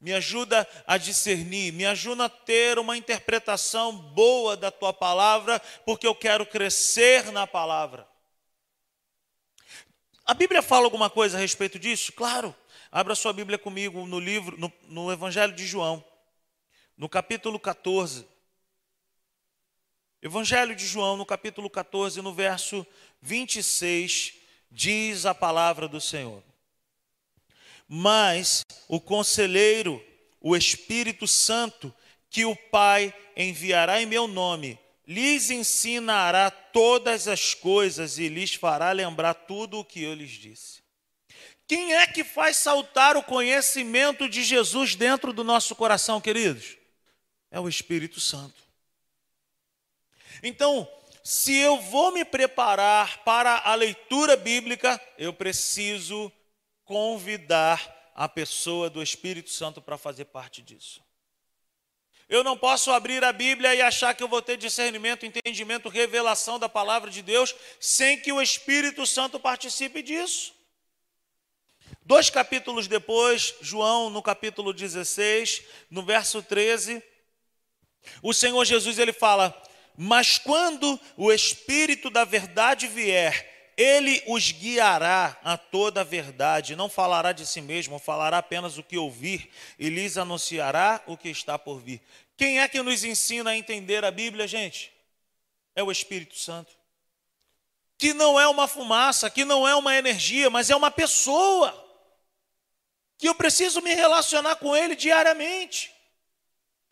[0.00, 6.06] me ajuda a discernir, me ajuda a ter uma interpretação boa da tua palavra, porque
[6.06, 8.08] eu quero crescer na palavra.
[10.24, 12.12] A Bíblia fala alguma coisa a respeito disso?
[12.12, 12.54] Claro.
[12.92, 16.04] Abra sua Bíblia comigo no livro, no, no Evangelho de João,
[16.96, 18.26] no capítulo 14.
[20.22, 22.86] Evangelho de João, no capítulo 14, no verso
[23.20, 24.34] 26,
[24.70, 26.42] diz a palavra do Senhor.
[27.88, 30.04] Mas o conselheiro,
[30.40, 31.92] o Espírito Santo,
[32.28, 38.92] que o Pai enviará em meu nome, lhes ensinará todas as coisas e lhes fará
[38.92, 40.82] lembrar tudo o que eu lhes disse.
[41.66, 46.76] Quem é que faz saltar o conhecimento de Jesus dentro do nosso coração, queridos?
[47.50, 48.62] É o Espírito Santo.
[50.42, 50.88] Então,
[51.24, 56.32] se eu vou me preparar para a leitura bíblica, eu preciso
[56.88, 61.04] convidar a pessoa do Espírito Santo para fazer parte disso.
[62.26, 66.58] Eu não posso abrir a Bíblia e achar que eu vou ter discernimento, entendimento, revelação
[66.58, 70.54] da palavra de Deus sem que o Espírito Santo participe disso.
[72.02, 77.02] Dois capítulos depois, João, no capítulo 16, no verso 13,
[78.22, 79.54] o Senhor Jesus ele fala:
[79.94, 86.88] "Mas quando o Espírito da verdade vier, ele os guiará a toda a verdade, não
[86.88, 91.56] falará de si mesmo, falará apenas o que ouvir e lhes anunciará o que está
[91.56, 92.02] por vir.
[92.36, 94.92] Quem é que nos ensina a entender a Bíblia, gente?
[95.76, 96.72] É o Espírito Santo.
[97.96, 101.72] Que não é uma fumaça, que não é uma energia, mas é uma pessoa.
[103.16, 105.92] Que eu preciso me relacionar com ele diariamente.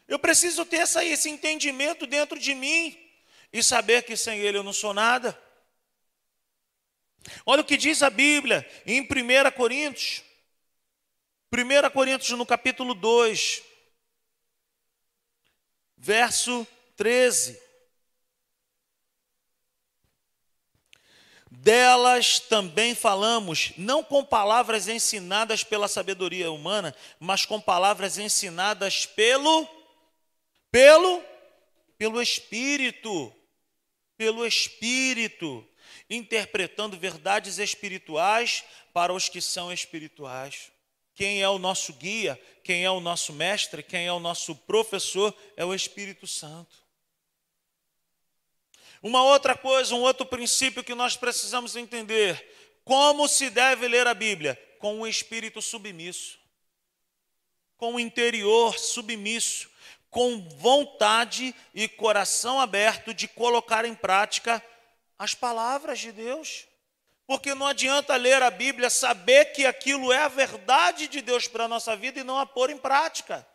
[0.07, 2.97] Eu preciso ter essa, esse entendimento dentro de mim
[3.53, 5.37] e saber que sem ele eu não sou nada.
[7.45, 10.23] Olha o que diz a Bíblia em 1 Coríntios,
[11.53, 13.63] 1 Coríntios no capítulo 2,
[15.97, 17.67] verso 13.
[21.51, 29.67] Delas também falamos, não com palavras ensinadas pela sabedoria humana, mas com palavras ensinadas pelo
[30.71, 31.23] pelo
[31.97, 33.33] pelo espírito,
[34.19, 35.67] pelo espírito,
[36.09, 40.71] interpretando verdades espirituais para os que são espirituais.
[41.15, 45.35] Quem é o nosso guia, quem é o nosso mestre, quem é o nosso professor
[45.57, 46.77] é o Espírito Santo.
[49.03, 52.45] Uma outra coisa, um outro princípio que nós precisamos entender:
[52.85, 54.61] como se deve ler a Bíblia?
[54.79, 56.39] Com o espírito submisso,
[57.77, 59.71] com o interior submisso,
[60.11, 64.63] com vontade e coração aberto de colocar em prática
[65.19, 66.67] as palavras de Deus.
[67.27, 71.65] Porque não adianta ler a Bíblia, saber que aquilo é a verdade de Deus para
[71.65, 73.47] a nossa vida e não a pôr em prática.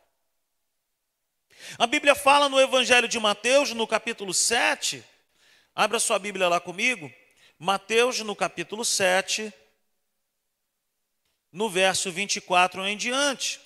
[1.77, 5.03] A Bíblia fala no Evangelho de Mateus, no capítulo 7,
[5.75, 7.11] abra sua Bíblia lá comigo,
[7.57, 9.53] Mateus, no capítulo 7,
[11.51, 13.61] no verso 24 em diante.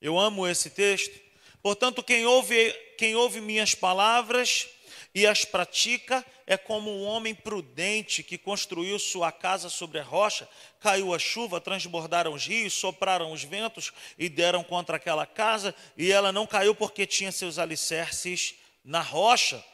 [0.00, 1.18] Eu amo esse texto.
[1.62, 4.66] Portanto, quem ouve, quem ouve minhas palavras
[5.14, 10.48] e as pratica é como um homem prudente que construiu sua casa sobre a rocha,
[10.80, 16.10] caiu a chuva, transbordaram os rios, sopraram os ventos e deram contra aquela casa, e
[16.10, 19.64] ela não caiu porque tinha seus alicerces na rocha.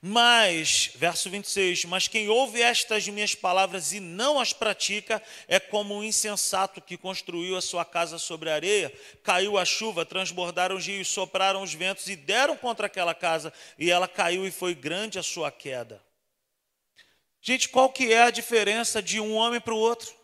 [0.00, 5.96] Mas, verso 26, mas quem ouve estas minhas palavras e não as pratica é como
[5.96, 8.92] um insensato que construiu a sua casa sobre a areia,
[9.24, 13.90] caiu a chuva, transbordaram os rios, sopraram os ventos e deram contra aquela casa, e
[13.90, 16.00] ela caiu e foi grande a sua queda.
[17.40, 20.14] Gente, qual que é a diferença de um homem para o outro?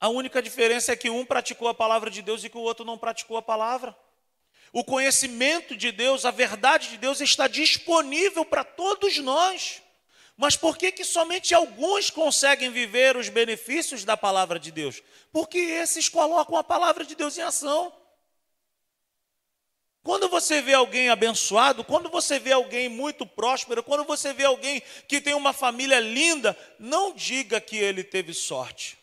[0.00, 2.84] A única diferença é que um praticou a palavra de Deus e que o outro
[2.84, 3.96] não praticou a palavra.
[4.72, 9.82] O conhecimento de Deus, a verdade de Deus está disponível para todos nós.
[10.34, 15.02] Mas por que, que somente alguns conseguem viver os benefícios da palavra de Deus?
[15.30, 17.92] Porque esses colocam a palavra de Deus em ação.
[20.02, 24.82] Quando você vê alguém abençoado, quando você vê alguém muito próspero, quando você vê alguém
[25.06, 28.98] que tem uma família linda, não diga que ele teve sorte.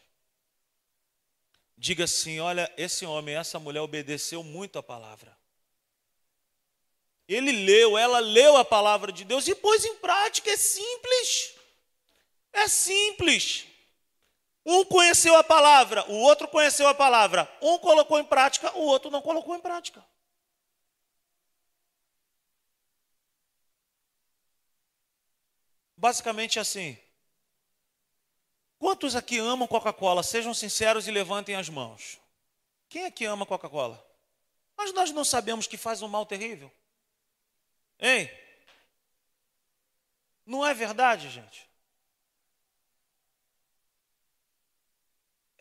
[1.77, 5.38] Diga assim: olha, esse homem, essa mulher obedeceu muito a palavra.
[7.29, 10.49] Ele leu, ela leu a palavra de Deus e pôs em prática.
[10.49, 11.53] É simples.
[12.51, 13.67] É simples.
[14.65, 17.47] Um conheceu a palavra, o outro conheceu a palavra.
[17.61, 20.03] Um colocou em prática, o outro não colocou em prática.
[25.95, 26.97] Basicamente assim.
[28.79, 30.23] Quantos aqui amam Coca-Cola?
[30.23, 32.19] Sejam sinceros e levantem as mãos.
[32.87, 34.03] Quem aqui ama Coca-Cola?
[34.75, 36.71] Mas nós não sabemos que faz um mal terrível.
[37.99, 38.29] Hein?
[40.45, 41.69] Não é verdade, gente?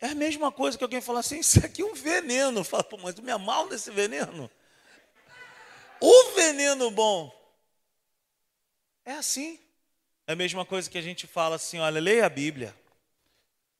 [0.01, 2.63] É a mesma coisa que alguém falar assim, isso aqui é um veneno.
[2.63, 4.49] Fala, pô, mas tu me mal nesse veneno?
[5.99, 7.31] O veneno bom.
[9.03, 9.59] É assim.
[10.25, 12.73] É a mesma coisa que a gente fala assim, olha, leia a Bíblia.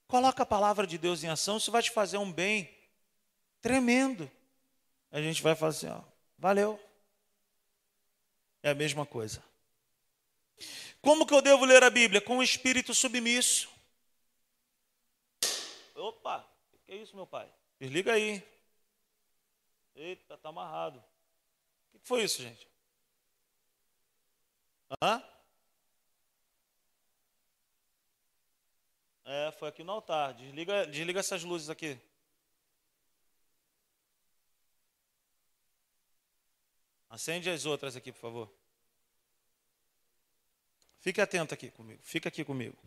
[0.08, 2.70] Coloca a palavra de Deus em ação, isso vai te fazer um bem
[3.62, 4.30] tremendo.
[5.12, 6.02] A gente vai falar assim, ó,
[6.38, 6.80] valeu.
[8.62, 9.44] É a mesma coisa.
[11.02, 12.22] Como que eu devo ler a Bíblia?
[12.22, 13.70] Com o espírito submisso.
[15.96, 17.50] Opa, o que é isso, meu pai?
[17.80, 18.44] Desliga aí.
[19.96, 21.04] Eita, tá amarrado.
[21.94, 22.68] O que foi isso, gente?
[25.02, 25.24] Hã?
[29.26, 30.34] É, foi aqui no altar.
[30.34, 32.00] Desliga, desliga essas luzes aqui.
[37.10, 38.54] Acende as outras aqui, por favor.
[41.00, 42.00] Fique atento aqui comigo.
[42.04, 42.78] Fica aqui comigo.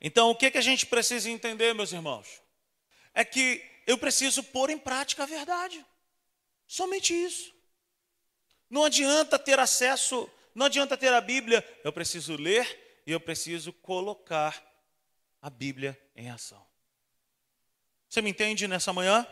[0.00, 2.42] Então, o que, que a gente precisa entender, meus irmãos?
[3.14, 5.84] É que eu preciso pôr em prática a verdade.
[6.66, 7.54] Somente isso.
[8.68, 11.66] Não adianta ter acesso, não adianta ter a Bíblia.
[11.84, 14.62] Eu preciso ler e eu preciso colocar
[15.40, 16.64] a Bíblia em ação.
[18.08, 19.26] Você me entende nessa manhã?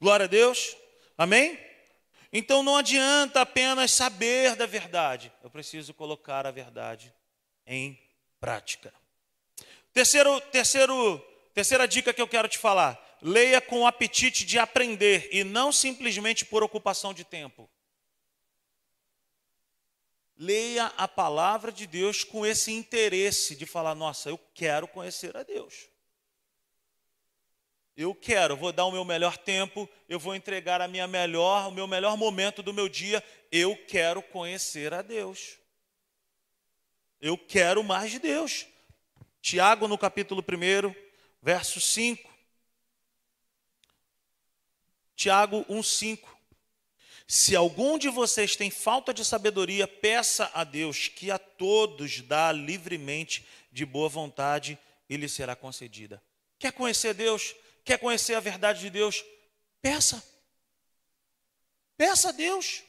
[0.00, 0.76] Glória a Deus.
[1.16, 1.71] Amém?
[2.32, 7.12] Então não adianta apenas saber da verdade, eu preciso colocar a verdade
[7.66, 7.98] em
[8.40, 8.92] prática.
[9.92, 11.18] Terceiro, terceiro,
[11.52, 16.46] terceira dica que eu quero te falar: leia com apetite de aprender e não simplesmente
[16.46, 17.68] por ocupação de tempo.
[20.34, 25.42] Leia a palavra de Deus com esse interesse de falar: nossa, eu quero conhecer a
[25.42, 25.91] Deus.
[27.96, 31.72] Eu quero, vou dar o meu melhor tempo, eu vou entregar a minha melhor, o
[31.72, 33.22] meu melhor momento do meu dia.
[33.50, 35.58] Eu quero conhecer a Deus.
[37.20, 38.66] Eu quero mais de Deus.
[39.42, 40.94] Tiago, no capítulo 1,
[41.42, 42.32] verso 5.
[45.14, 46.32] Tiago 1,5.
[47.28, 52.52] Se algum de vocês tem falta de sabedoria, peça a Deus, que a todos dá
[52.52, 54.78] livremente, de boa vontade,
[55.08, 56.22] e lhe será concedida.
[56.58, 57.54] Quer conhecer Deus?
[57.84, 59.24] Quer conhecer a verdade de Deus?
[59.80, 60.22] Peça.
[61.96, 62.82] Peça a Deus.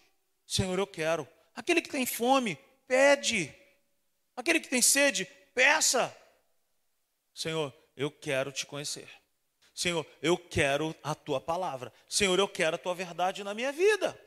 [0.45, 1.27] Senhor, eu quero.
[1.55, 3.53] Aquele que tem fome, pede.
[4.35, 6.15] Aquele que tem sede, peça.
[7.33, 9.09] Senhor, eu quero te conhecer.
[9.73, 11.91] Senhor, eu quero a tua palavra.
[12.07, 14.19] Senhor, eu quero a tua verdade na minha vida.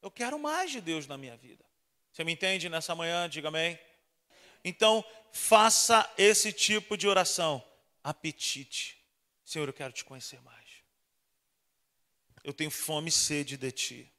[0.00, 1.64] Eu quero mais de Deus na minha vida.
[2.12, 3.28] Você me entende nessa manhã?
[3.28, 3.78] Diga amém.
[4.64, 7.62] Então, faça esse tipo de oração.
[8.02, 9.03] Apetite.
[9.54, 10.82] Senhor, eu quero te conhecer mais.
[12.42, 14.12] Eu tenho fome e sede de ti.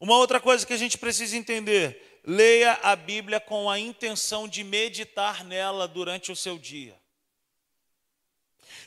[0.00, 4.64] Uma outra coisa que a gente precisa entender: leia a Bíblia com a intenção de
[4.64, 7.00] meditar nela durante o seu dia.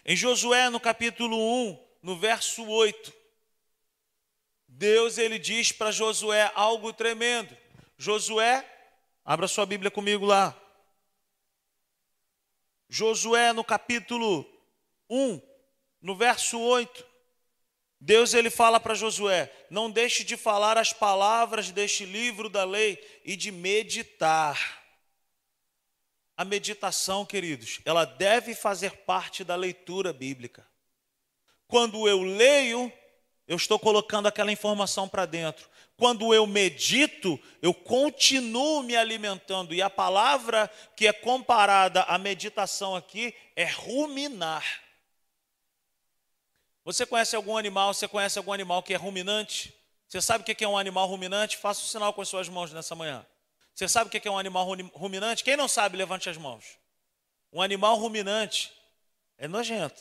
[0.03, 1.37] Em Josué, no capítulo
[1.69, 3.13] 1, no verso 8,
[4.67, 7.55] Deus ele diz para Josué algo tremendo.
[7.97, 8.69] Josué,
[9.23, 10.53] abra sua Bíblia comigo lá.
[12.89, 14.53] Josué no capítulo
[15.09, 15.41] 1,
[16.01, 17.05] no verso 8.
[17.99, 22.99] Deus ele fala para Josué: "Não deixe de falar as palavras deste livro da lei
[23.23, 24.85] e de meditar
[26.37, 30.67] a meditação, queridos, ela deve fazer parte da leitura bíblica.
[31.65, 32.91] Quando eu leio,
[33.47, 35.69] eu estou colocando aquela informação para dentro.
[35.95, 39.73] Quando eu medito, eu continuo me alimentando.
[39.73, 44.83] E a palavra que é comparada à meditação aqui é ruminar.
[46.85, 47.93] Você conhece algum animal?
[47.95, 49.73] Você conhece algum animal que é ruminante?
[50.07, 51.57] Você sabe o que é um animal ruminante?
[51.57, 53.25] Faça o um sinal com as suas mãos nessa manhã.
[53.73, 55.43] Você sabe o que é um animal ruminante?
[55.43, 56.77] Quem não sabe, levante as mãos.
[57.51, 58.71] Um animal ruminante
[59.35, 59.99] é nojento.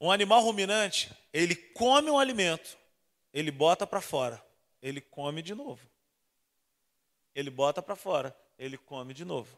[0.00, 2.78] Um animal ruminante, ele come um alimento,
[3.32, 4.44] ele bota para fora,
[4.80, 5.86] ele come de novo.
[7.34, 9.56] Ele bota para fora, ele come de novo.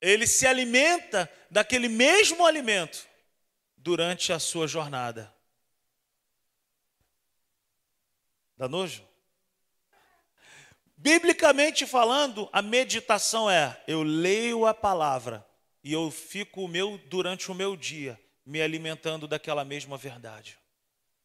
[0.00, 3.07] Ele se alimenta daquele mesmo alimento
[3.78, 5.34] durante a sua jornada.
[8.56, 9.06] Dá nojo?
[10.96, 15.46] Biblicamente falando, a meditação é: eu leio a palavra
[15.82, 20.58] e eu fico o meu durante o meu dia me alimentando daquela mesma verdade.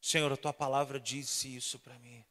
[0.02, 2.24] Senhor, a tua palavra disse isso para mim.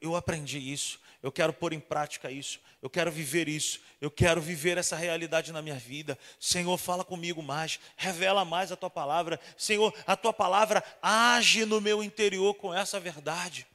[0.00, 4.40] Eu aprendi isso, eu quero pôr em prática isso, eu quero viver isso, eu quero
[4.40, 6.18] viver essa realidade na minha vida.
[6.38, 9.40] Senhor, fala comigo mais, revela mais a tua palavra.
[9.56, 13.66] Senhor, a tua palavra age no meu interior com essa verdade.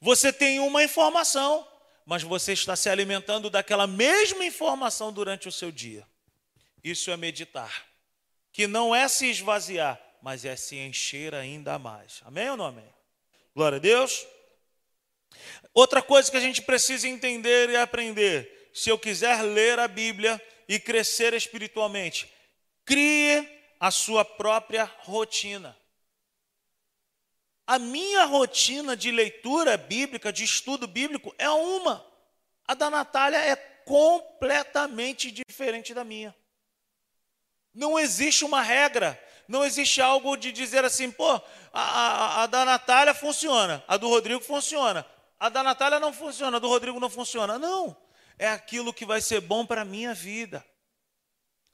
[0.00, 1.66] Você tem uma informação,
[2.04, 6.06] mas você está se alimentando daquela mesma informação durante o seu dia.
[6.82, 7.86] Isso é meditar,
[8.52, 12.20] que não é se esvaziar, mas é se encher ainda mais.
[12.24, 12.94] Amém ou não amém?
[13.54, 14.26] Glória a Deus.
[15.72, 20.40] Outra coisa que a gente precisa entender e aprender: se eu quiser ler a Bíblia
[20.68, 22.32] e crescer espiritualmente,
[22.84, 23.48] crie
[23.80, 25.76] a sua própria rotina.
[27.66, 32.04] A minha rotina de leitura bíblica, de estudo bíblico, é uma.
[32.66, 36.34] A da Natália é completamente diferente da minha.
[37.74, 41.40] Não existe uma regra, não existe algo de dizer assim, pô, a,
[41.72, 45.04] a, a da Natália funciona, a do Rodrigo funciona,
[45.44, 47.58] a da Natália não funciona, a do Rodrigo não funciona.
[47.58, 47.96] Não,
[48.38, 50.64] é aquilo que vai ser bom para a minha vida.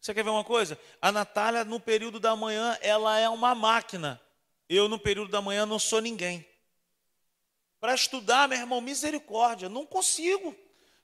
[0.00, 0.78] Você quer ver uma coisa?
[1.00, 4.20] A Natália, no período da manhã, ela é uma máquina
[4.68, 6.46] eu, no período da manhã, não sou ninguém.
[7.80, 10.56] Para estudar, meu irmão, misericórdia, não consigo.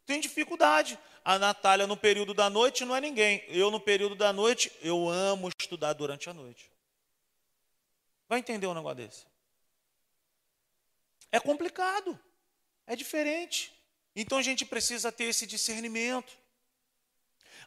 [0.05, 0.97] Tenho dificuldade.
[1.25, 3.45] A Natália, no período da noite, não é ninguém.
[3.49, 6.71] Eu, no período da noite, eu amo estudar durante a noite.
[8.29, 9.27] Vai entender um negócio desse?
[11.33, 12.17] É complicado.
[12.87, 13.73] É diferente.
[14.15, 16.37] Então a gente precisa ter esse discernimento.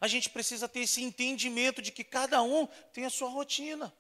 [0.02, 3.94] A gente precisa ter esse entendimento de que cada um tem a sua rotina.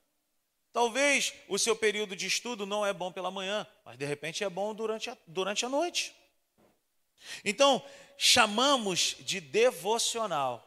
[0.71, 4.49] Talvez o seu período de estudo não é bom pela manhã, mas de repente é
[4.49, 6.15] bom durante a, durante a noite.
[7.43, 7.83] Então,
[8.17, 10.65] chamamos de devocional.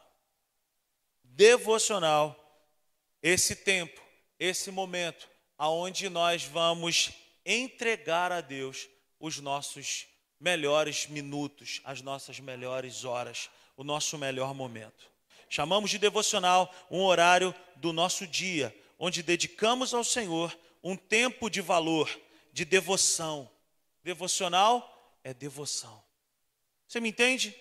[1.23, 2.39] Devocional
[3.21, 4.01] esse tempo,
[4.37, 5.27] esse momento
[5.57, 7.11] aonde nós vamos
[7.45, 8.89] entregar a Deus
[9.19, 10.07] os nossos
[10.43, 15.09] melhores minutos, as nossas melhores horas, o nosso melhor momento.
[15.47, 21.61] Chamamos de devocional um horário do nosso dia, onde dedicamos ao Senhor um tempo de
[21.61, 22.09] valor,
[22.51, 23.49] de devoção.
[24.03, 26.03] Devocional é devoção.
[26.89, 27.55] Você me entende?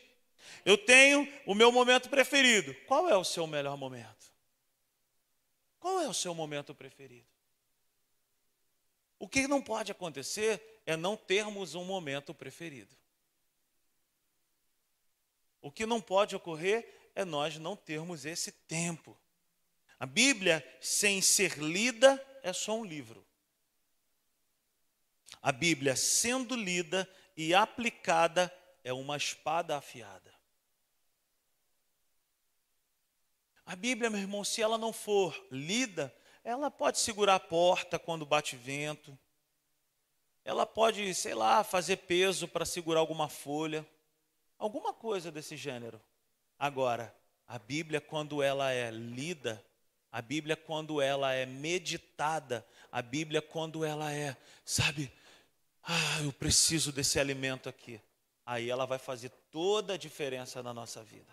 [0.65, 2.75] Eu tenho o meu momento preferido.
[2.89, 4.33] Qual é o seu melhor momento?
[5.79, 7.29] Qual é o seu momento preferido?
[9.21, 12.97] O que não pode acontecer é não termos um momento preferido.
[15.61, 19.17] O que não pode ocorrer é nós não termos esse tempo.
[19.99, 23.25] A Bíblia, sem ser lida, é só um livro.
[25.41, 28.53] A Bíblia, sendo lida e aplicada,
[28.83, 30.33] é uma espada afiada.
[33.65, 38.27] A Bíblia, meu irmão, se ela não for lida, ela pode segurar a porta quando
[38.27, 39.17] bate vento.
[40.45, 43.87] Ela pode, sei lá, fazer peso para segurar alguma folha.
[44.59, 46.01] Alguma coisa desse gênero.
[46.59, 47.15] Agora,
[47.47, 49.65] a Bíblia, quando ela é lida,
[50.11, 55.11] a Bíblia, quando ela é meditada, a Bíblia, quando ela é, sabe,
[55.83, 58.01] ah, eu preciso desse alimento aqui.
[58.45, 61.33] Aí ela vai fazer toda a diferença na nossa vida.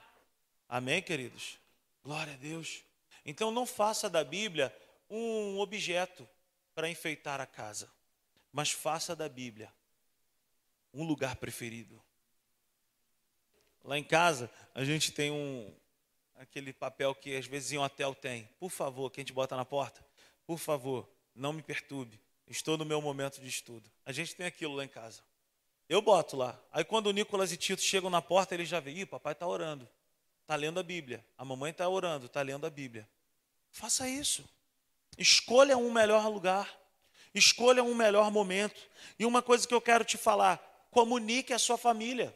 [0.68, 1.58] Amém, queridos?
[2.04, 2.84] Glória a Deus.
[3.26, 4.76] Então não faça da Bíblia
[5.10, 6.28] um objeto
[6.74, 7.92] para enfeitar a casa,
[8.52, 9.72] mas faça da Bíblia
[10.94, 12.02] um lugar preferido.
[13.84, 15.74] Lá em casa, a gente tem um
[16.36, 18.50] aquele papel que às vezes em um hotel tem.
[18.60, 20.04] Por favor, que a gente bota na porta.
[20.46, 22.20] Por favor, não me perturbe.
[22.48, 23.92] Estou no meu momento de estudo.
[24.06, 25.22] A gente tem aquilo lá em casa.
[25.88, 26.60] Eu boto lá.
[26.72, 29.46] Aí quando o Nicolas e Tito chegam na porta, eles já veem, Ih, papai está
[29.46, 29.88] orando.
[30.42, 31.24] Está lendo a Bíblia.
[31.38, 33.08] A mamãe está orando, está lendo a Bíblia.
[33.72, 34.48] Faça isso.
[35.18, 36.79] Escolha um melhor lugar.
[37.34, 38.90] Escolha um melhor momento.
[39.18, 40.58] E uma coisa que eu quero te falar:
[40.92, 42.36] comunique a sua família.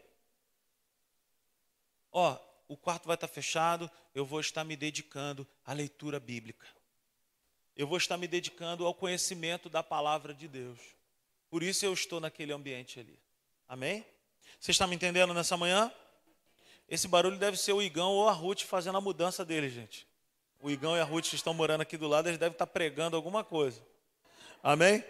[2.12, 2.38] Ó,
[2.68, 6.68] o quarto vai estar fechado, eu vou estar me dedicando à leitura bíblica.
[7.76, 10.80] Eu vou estar me dedicando ao conhecimento da palavra de Deus.
[11.50, 13.20] Por isso eu estou naquele ambiente ali.
[13.68, 14.06] Amém?
[14.60, 15.92] Você está me entendendo nessa manhã?
[16.88, 20.08] Esse barulho deve ser o Igão ou a Ruth fazendo a mudança dele, gente.
[20.62, 23.16] O Igão e a Ruth que estão morando aqui do lado, eles devem estar pregando
[23.16, 23.86] alguma coisa.
[24.64, 25.04] Amém?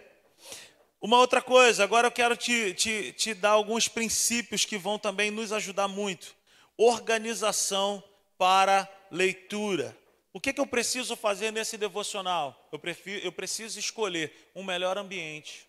[1.00, 5.30] Uma outra coisa, agora eu quero te, te, te dar alguns princípios que vão também
[5.30, 6.34] nos ajudar muito
[6.76, 8.02] organização
[8.36, 9.96] para leitura.
[10.32, 12.68] O que, que eu preciso fazer nesse devocional?
[12.72, 15.68] Eu, prefiro, eu preciso escolher um melhor ambiente,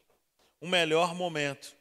[0.60, 1.76] um melhor momento.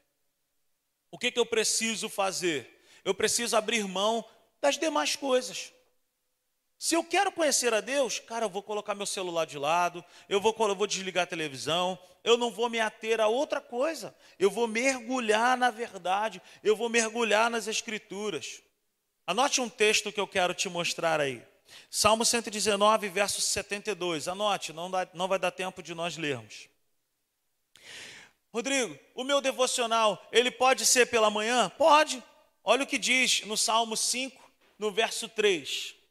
[1.11, 2.84] O que, que eu preciso fazer?
[3.02, 4.22] Eu preciso abrir mão
[4.61, 5.72] das demais coisas.
[6.85, 10.39] Se eu quero conhecer a Deus, cara, eu vou colocar meu celular de lado, eu
[10.39, 14.51] vou, eu vou desligar a televisão, eu não vou me ater a outra coisa, eu
[14.51, 18.61] vou mergulhar na verdade, eu vou mergulhar nas Escrituras.
[19.26, 21.43] Anote um texto que eu quero te mostrar aí.
[21.89, 24.28] Salmo 119, verso 72.
[24.28, 26.68] Anote, não, dá, não vai dar tempo de nós lermos.
[28.53, 31.70] Rodrigo, o meu devocional, ele pode ser pela manhã?
[31.78, 32.22] Pode.
[32.62, 34.39] Olha o que diz no Salmo 5,
[34.78, 36.03] no verso 3.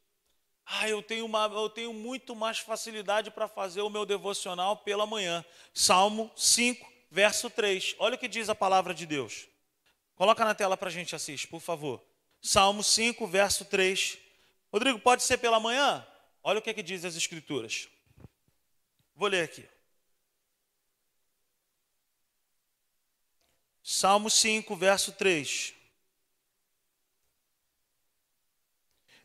[0.66, 5.06] Ah, eu tenho, uma, eu tenho muito mais facilidade para fazer o meu devocional pela
[5.06, 5.44] manhã.
[5.74, 7.96] Salmo 5, verso 3.
[8.00, 9.48] Olha o que diz a palavra de Deus.
[10.16, 12.02] Coloca na tela para a gente assistir, por favor.
[12.42, 14.18] Salmo 5, verso 3.
[14.72, 16.06] Rodrigo, pode ser pela manhã?
[16.42, 17.88] Olha o que, é que diz as Escrituras.
[19.16, 19.66] Vou ler aqui.
[23.84, 25.74] Salmo 5, verso 3.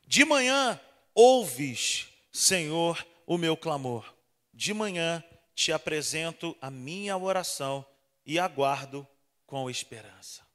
[0.06, 0.80] De manhã
[1.18, 4.14] ouves, Senhor, o meu clamor.
[4.54, 7.84] De manhã te apresento a minha oração
[8.24, 9.04] e aguardo
[9.44, 10.46] com esperança.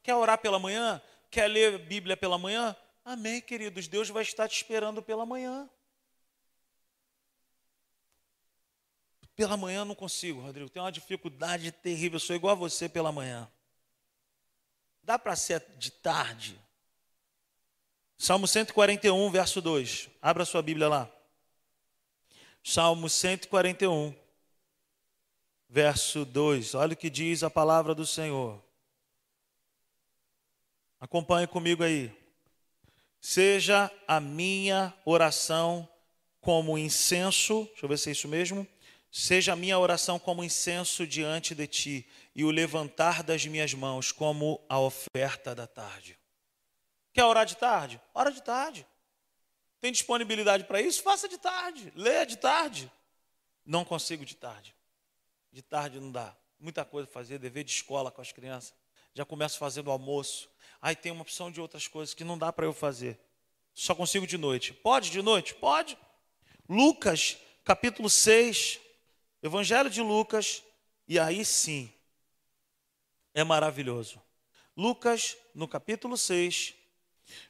[0.00, 1.02] Quer orar pela manhã?
[1.28, 2.76] Quer ler Bíblia pela manhã?
[3.04, 3.88] Amém, queridos.
[3.88, 5.68] Deus vai estar te esperando pela manhã.
[9.34, 10.70] Pela manhã não consigo, Rodrigo.
[10.70, 12.16] Tenho uma dificuldade terrível.
[12.16, 13.50] Eu sou igual a você pela manhã.
[15.02, 16.60] Dá para ser de tarde?
[18.22, 20.10] Salmo 141, verso 2.
[20.20, 21.10] Abra sua Bíblia lá.
[22.62, 24.14] Salmo 141,
[25.66, 26.74] verso 2.
[26.74, 28.62] Olha o que diz a palavra do Senhor.
[31.00, 32.14] Acompanhe comigo aí.
[33.22, 35.88] Seja a minha oração
[36.42, 38.68] como incenso, deixa eu ver se é isso mesmo.
[39.10, 42.06] Seja a minha oração como incenso diante de ti
[42.36, 46.19] e o levantar das minhas mãos como a oferta da tarde.
[47.20, 48.00] Quer orar de tarde?
[48.14, 48.86] Ora de tarde.
[49.78, 51.02] Tem disponibilidade para isso?
[51.02, 51.92] Faça de tarde.
[51.94, 52.90] Leia de tarde.
[53.62, 54.74] Não consigo de tarde.
[55.52, 56.34] De tarde não dá.
[56.58, 58.72] Muita coisa a fazer, dever de escola com as crianças.
[59.12, 60.48] Já começo fazendo almoço.
[60.80, 63.20] Aí tem uma opção de outras coisas que não dá para eu fazer.
[63.74, 64.72] Só consigo de noite.
[64.72, 65.54] Pode de noite?
[65.54, 65.98] Pode.
[66.66, 68.80] Lucas, capítulo 6,
[69.42, 70.62] Evangelho de Lucas,
[71.06, 71.92] e aí sim,
[73.34, 74.22] é maravilhoso.
[74.74, 76.79] Lucas, no capítulo 6,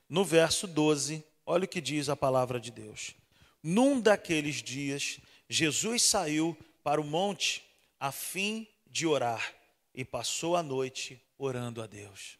[0.09, 3.15] no verso 12, olha o que diz a palavra de Deus.
[3.63, 5.19] Num daqueles dias,
[5.49, 7.65] Jesus saiu para o monte
[7.99, 9.55] a fim de orar
[9.95, 12.39] e passou a noite orando a Deus.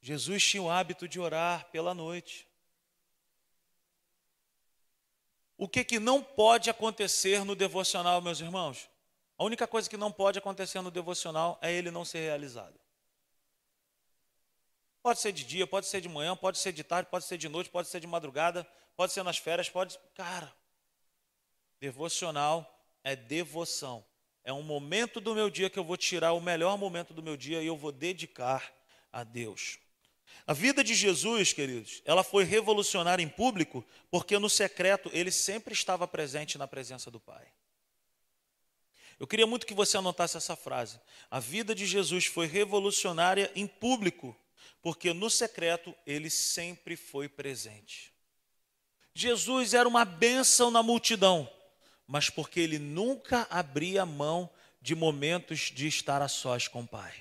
[0.00, 2.46] Jesus tinha o hábito de orar pela noite.
[5.58, 8.88] O que, que não pode acontecer no devocional, meus irmãos?
[9.36, 12.78] A única coisa que não pode acontecer no devocional é ele não ser realizado.
[15.02, 17.48] Pode ser de dia, pode ser de manhã, pode ser de tarde, pode ser de
[17.48, 19.98] noite, pode ser de madrugada, pode ser nas férias, pode.
[20.14, 20.52] Cara,
[21.80, 24.04] devocional é devoção.
[24.44, 27.36] É um momento do meu dia que eu vou tirar o melhor momento do meu
[27.36, 28.72] dia e eu vou dedicar
[29.12, 29.78] a Deus.
[30.46, 35.72] A vida de Jesus, queridos, ela foi revolucionária em público, porque no secreto ele sempre
[35.72, 37.46] estava presente na presença do Pai.
[39.18, 40.98] Eu queria muito que você anotasse essa frase.
[41.30, 44.34] A vida de Jesus foi revolucionária em público,
[44.82, 48.12] porque no secreto ele sempre foi presente.
[49.14, 51.50] Jesus era uma bênção na multidão,
[52.06, 54.50] mas porque ele nunca abria mão
[54.80, 57.14] de momentos de estar a sós com o Pai.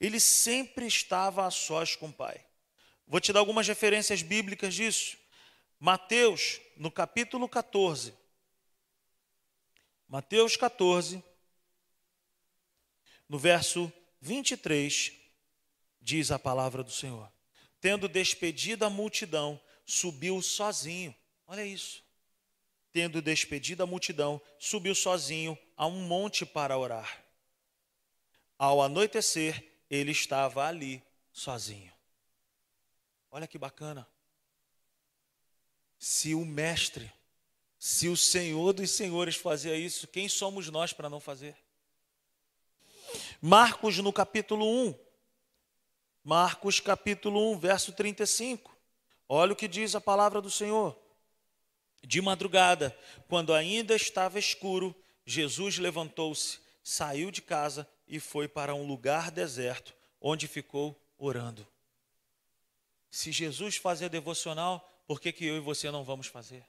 [0.00, 2.44] Ele sempre estava a sós com o Pai.
[3.06, 5.16] Vou te dar algumas referências bíblicas disso.
[5.78, 8.14] Mateus, no capítulo 14.
[10.08, 11.24] Mateus 14,
[13.28, 15.12] no verso 23,
[16.02, 17.30] diz a palavra do Senhor.
[17.80, 21.14] Tendo despedido a multidão, subiu sozinho.
[21.46, 22.02] Olha isso.
[22.92, 27.24] Tendo despedido a multidão, subiu sozinho a um monte para orar.
[28.58, 31.92] Ao anoitecer, ele estava ali sozinho.
[33.30, 34.06] Olha que bacana.
[35.98, 37.10] Se o mestre,
[37.78, 41.56] se o Senhor dos senhores fazia isso, quem somos nós para não fazer?
[43.40, 45.11] Marcos no capítulo 1.
[46.24, 48.76] Marcos capítulo 1, verso 35.
[49.28, 50.96] Olha o que diz a palavra do Senhor.
[52.04, 52.96] De madrugada,
[53.28, 54.94] quando ainda estava escuro,
[55.24, 61.66] Jesus levantou-se, saiu de casa e foi para um lugar deserto, onde ficou orando.
[63.10, 66.64] Se Jesus fazia devocional, por que, que eu e você não vamos fazer?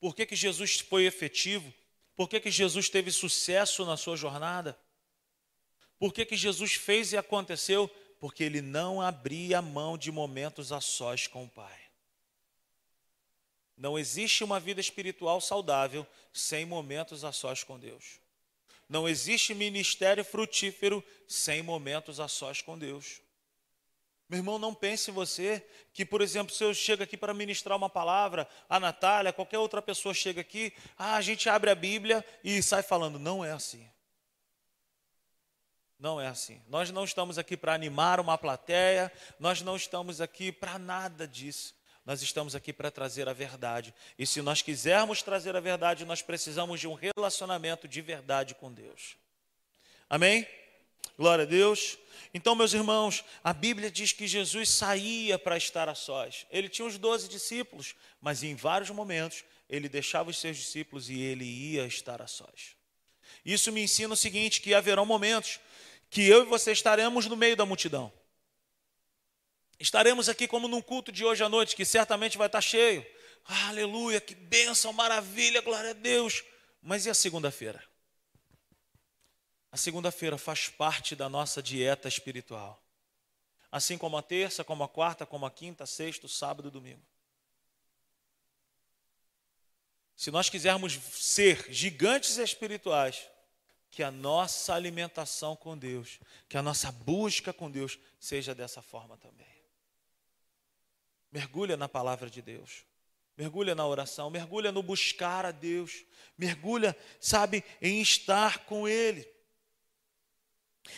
[0.00, 1.72] Por que, que Jesus foi efetivo?
[2.14, 4.78] Por que, que Jesus teve sucesso na sua jornada?
[5.98, 7.88] Por que, que Jesus fez e aconteceu?
[8.20, 11.78] Porque ele não abria mão de momentos a sós com o Pai.
[13.76, 18.20] Não existe uma vida espiritual saudável sem momentos a sós com Deus.
[18.88, 23.20] Não existe ministério frutífero sem momentos a sós com Deus.
[24.28, 27.88] Meu irmão, não pense você que, por exemplo, se eu chego aqui para ministrar uma
[27.88, 32.62] palavra, a Natália, qualquer outra pessoa chega aqui, ah, a gente abre a Bíblia e
[32.62, 33.18] sai falando.
[33.18, 33.88] Não é assim.
[35.98, 36.62] Não é assim.
[36.68, 41.74] Nós não estamos aqui para animar uma plateia, nós não estamos aqui para nada disso.
[42.06, 43.92] Nós estamos aqui para trazer a verdade.
[44.18, 48.72] E se nós quisermos trazer a verdade, nós precisamos de um relacionamento de verdade com
[48.72, 49.16] Deus.
[50.08, 50.46] Amém?
[51.18, 51.98] Glória a Deus.
[52.32, 56.46] Então, meus irmãos, a Bíblia diz que Jesus saía para estar a sós.
[56.50, 61.20] Ele tinha os doze discípulos, mas em vários momentos ele deixava os seus discípulos e
[61.20, 62.76] ele ia estar a sós.
[63.44, 65.60] Isso me ensina o seguinte: que haverão momentos
[66.10, 68.12] que eu e você estaremos no meio da multidão.
[69.78, 73.06] Estaremos aqui como num culto de hoje à noite, que certamente vai estar cheio.
[73.44, 76.42] aleluia, que bênção, maravilha, glória a Deus.
[76.82, 77.82] Mas e a segunda-feira?
[79.70, 82.82] A segunda-feira faz parte da nossa dieta espiritual.
[83.70, 87.06] Assim como a terça, como a quarta, como a quinta, sexta, sábado e domingo.
[90.16, 93.28] Se nós quisermos ser gigantes espirituais,
[93.90, 99.16] que a nossa alimentação com Deus, que a nossa busca com Deus seja dessa forma
[99.16, 99.46] também.
[101.30, 102.84] Mergulha na palavra de Deus.
[103.36, 106.04] Mergulha na oração, mergulha no buscar a Deus,
[106.36, 109.28] mergulha, sabe, em estar com Ele.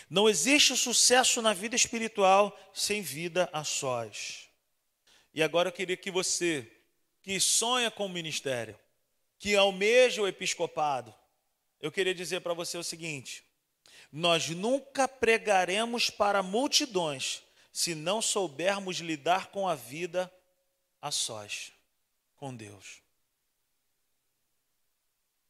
[0.09, 4.49] Não existe sucesso na vida espiritual sem vida a sós.
[5.34, 6.66] E agora eu queria que você,
[7.22, 8.78] que sonha com o ministério,
[9.38, 11.14] que almeja o episcopado,
[11.80, 13.44] eu queria dizer para você o seguinte:
[14.12, 20.32] nós nunca pregaremos para multidões se não soubermos lidar com a vida
[21.00, 21.72] a sós,
[22.36, 23.00] com Deus.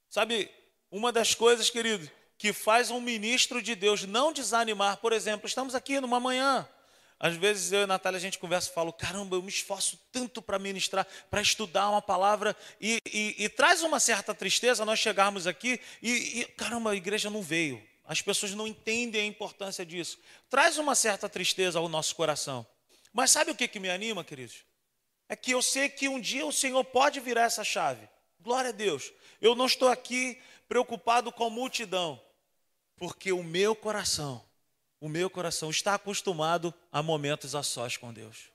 [0.09, 0.51] Sabe,
[0.91, 5.75] uma das coisas, querido, que faz um ministro de Deus não desanimar, por exemplo, estamos
[5.75, 6.69] aqui numa manhã,
[7.21, 10.01] Às vezes eu e a Natália a gente conversa e falo, caramba, eu me esforço
[10.11, 14.99] tanto para ministrar, para estudar uma palavra, e, e, e, traz uma certa tristeza nós
[14.99, 17.87] chegarmos aqui e, e, caramba, a igreja não veio.
[18.07, 20.19] As pessoas não entendem a importância disso.
[20.49, 22.67] Traz uma certa tristeza ao nosso coração.
[23.13, 24.65] Mas sabe o que, que me anima, queridos?
[25.29, 28.09] É que eu sei que um dia o Senhor pode virar essa chave.
[28.41, 29.13] Glória a Deus.
[29.43, 32.21] Eu não estou aqui preocupado com a multidão,
[32.97, 34.43] porque o meu coração
[35.01, 38.51] o meu coração está acostumado a momentos a sós com Deus.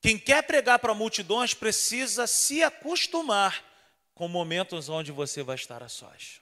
[0.00, 3.64] Quem quer pregar para multidões precisa se acostumar
[4.14, 6.40] com momentos onde você vai estar a sós.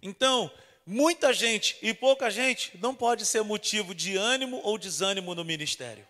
[0.00, 0.50] Então,
[0.86, 6.06] muita gente e pouca gente não pode ser motivo de ânimo ou desânimo no ministério.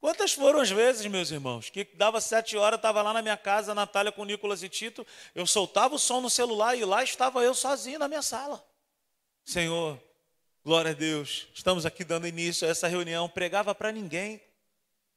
[0.00, 3.74] Quantas foram as vezes, meus irmãos, que dava sete horas, estava lá na minha casa,
[3.74, 7.52] Natália com Nicolas e Tito, eu soltava o som no celular e lá estava eu
[7.52, 8.64] sozinho na minha sala.
[9.44, 10.00] Senhor,
[10.64, 14.40] glória a Deus, estamos aqui dando início a essa reunião, pregava para ninguém.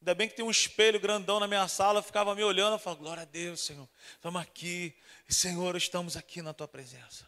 [0.00, 3.00] Ainda bem que tem um espelho grandão na minha sala, ficava me olhando, eu falava,
[3.00, 4.92] glória a Deus, Senhor, estamos aqui,
[5.28, 7.24] Senhor, estamos aqui na tua presença.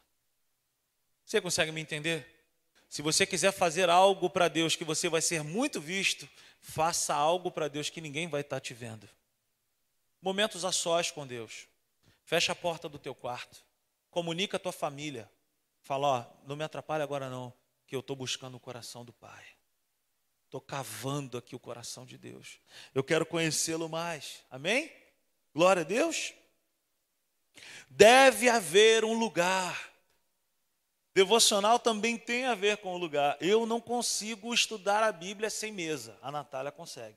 [1.25, 2.27] Você consegue me entender?
[2.89, 6.29] Se você quiser fazer algo para Deus que você vai ser muito visto,
[6.65, 9.07] faça algo para Deus que ninguém vai estar tá te vendo.
[10.21, 11.69] Momentos a sós com Deus.
[12.25, 13.63] Fecha a porta do teu quarto.
[14.11, 15.31] Comunica a tua família.
[15.83, 17.53] Fala, ó, não me atrapalhe agora não,
[17.87, 19.45] que eu estou buscando o coração do Pai.
[20.47, 22.59] Estou cavando aqui o coração de Deus.
[22.95, 24.43] Eu quero conhecê-lo mais.
[24.51, 24.91] Amém?
[25.55, 26.33] Glória a Deus.
[27.91, 29.93] Deve haver um lugar.
[31.15, 33.37] Devocional também tem a ver com o lugar.
[33.41, 36.19] Eu não consigo estudar a Bíblia sem mesa.
[36.21, 37.17] A Natália consegue.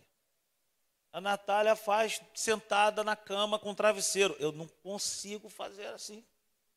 [1.11, 4.35] A Natália faz sentada na cama com travesseiro.
[4.39, 6.23] Eu não consigo fazer assim.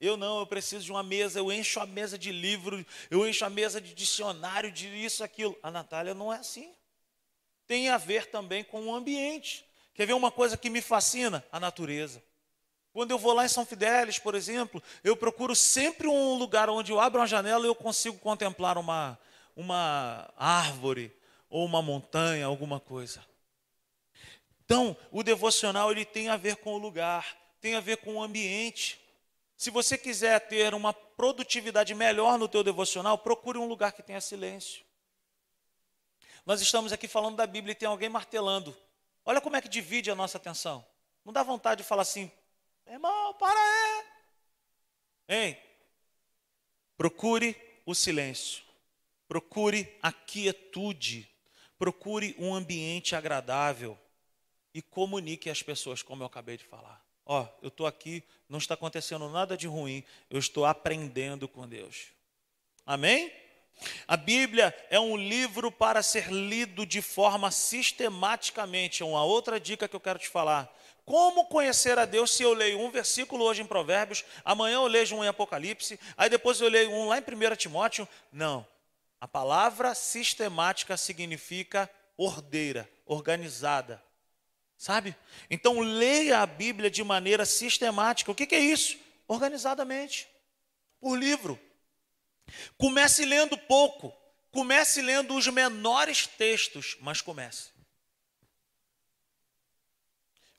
[0.00, 3.44] Eu não, eu preciso de uma mesa, eu encho a mesa de livro, eu encho
[3.44, 5.54] a mesa de dicionário, de isso, aquilo.
[5.62, 6.74] A Natália não é assim.
[7.66, 9.62] Tem a ver também com o ambiente.
[9.92, 11.44] Quer ver uma coisa que me fascina?
[11.52, 12.22] A natureza.
[12.92, 16.90] Quando eu vou lá em São Fidélis, por exemplo, eu procuro sempre um lugar onde
[16.90, 19.18] eu abro uma janela e eu consigo contemplar uma,
[19.54, 21.14] uma árvore
[21.48, 23.24] ou uma montanha, alguma coisa.
[24.64, 28.22] Então, o devocional ele tem a ver com o lugar, tem a ver com o
[28.22, 29.00] ambiente.
[29.56, 34.20] Se você quiser ter uma produtividade melhor no teu devocional, procure um lugar que tenha
[34.20, 34.84] silêncio.
[36.46, 38.76] Nós estamos aqui falando da Bíblia e tem alguém martelando.
[39.24, 40.84] Olha como é que divide a nossa atenção.
[41.24, 42.30] Não dá vontade de falar assim,
[42.86, 44.04] irmão, para aí.
[45.28, 45.58] Hein?
[46.96, 47.56] Procure
[47.86, 48.62] o silêncio.
[49.28, 51.28] Procure a quietude.
[51.78, 53.98] Procure um ambiente agradável.
[54.74, 57.04] E comunique às pessoas, como eu acabei de falar.
[57.24, 62.08] Ó, eu estou aqui, não está acontecendo nada de ruim, eu estou aprendendo com Deus.
[62.84, 63.32] Amém?
[64.06, 69.02] A Bíblia é um livro para ser lido de forma sistematicamente.
[69.02, 70.68] É uma outra dica que eu quero te falar.
[71.10, 75.16] Como conhecer a Deus se eu leio um versículo hoje em Provérbios, amanhã eu leio
[75.16, 78.08] um em Apocalipse, aí depois eu leio um lá em 1 Timóteo?
[78.30, 78.64] Não.
[79.20, 84.00] A palavra sistemática significa ordeira, organizada.
[84.78, 85.16] Sabe?
[85.50, 88.30] Então leia a Bíblia de maneira sistemática.
[88.30, 88.96] O que, que é isso?
[89.26, 90.28] Organizadamente.
[91.00, 91.58] Por livro.
[92.78, 94.14] Comece lendo pouco.
[94.52, 97.79] Comece lendo os menores textos, mas comece.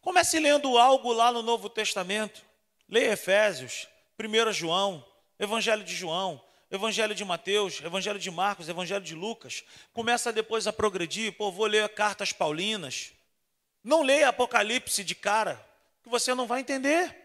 [0.02, 2.43] Comece lendo algo lá no Novo Testamento.
[2.89, 3.88] Leia Efésios,
[4.20, 5.06] 1 João,
[5.39, 9.64] Evangelho de João, Evangelho de Mateus, Evangelho de Marcos, Evangelho de Lucas.
[9.93, 11.34] Começa depois a progredir.
[11.34, 13.14] Pô, vou ler cartas paulinas.
[13.84, 15.64] Não leia Apocalipse de cara,
[16.04, 17.16] que você não vai entender.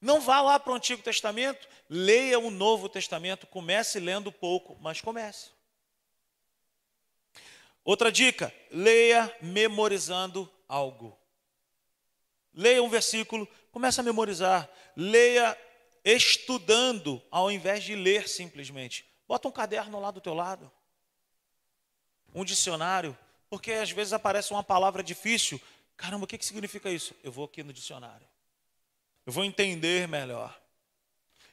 [0.00, 5.00] Não vá lá para o Antigo Testamento, leia o Novo Testamento, comece lendo pouco, mas
[5.00, 5.50] comece.
[7.84, 11.18] Outra dica, leia memorizando algo.
[12.54, 14.68] Leia um versículo, comece a memorizar.
[14.96, 15.56] Leia
[16.02, 19.04] estudando, ao invés de ler simplesmente.
[19.28, 20.72] Bota um caderno lá do teu lado.
[22.34, 23.16] Um dicionário.
[23.50, 25.60] Porque às vezes aparece uma palavra difícil.
[25.94, 27.14] Caramba, o que, que significa isso?
[27.22, 28.26] Eu vou aqui no dicionário.
[29.26, 30.58] Eu vou entender melhor.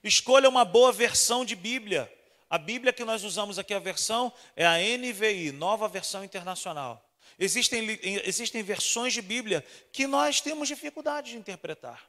[0.01, 2.11] Escolha uma boa versão de Bíblia.
[2.49, 7.08] A Bíblia que nós usamos aqui, a versão, é a NVI, Nova Versão Internacional.
[7.39, 12.03] Existem, existem versões de Bíblia que nós temos dificuldade de interpretar.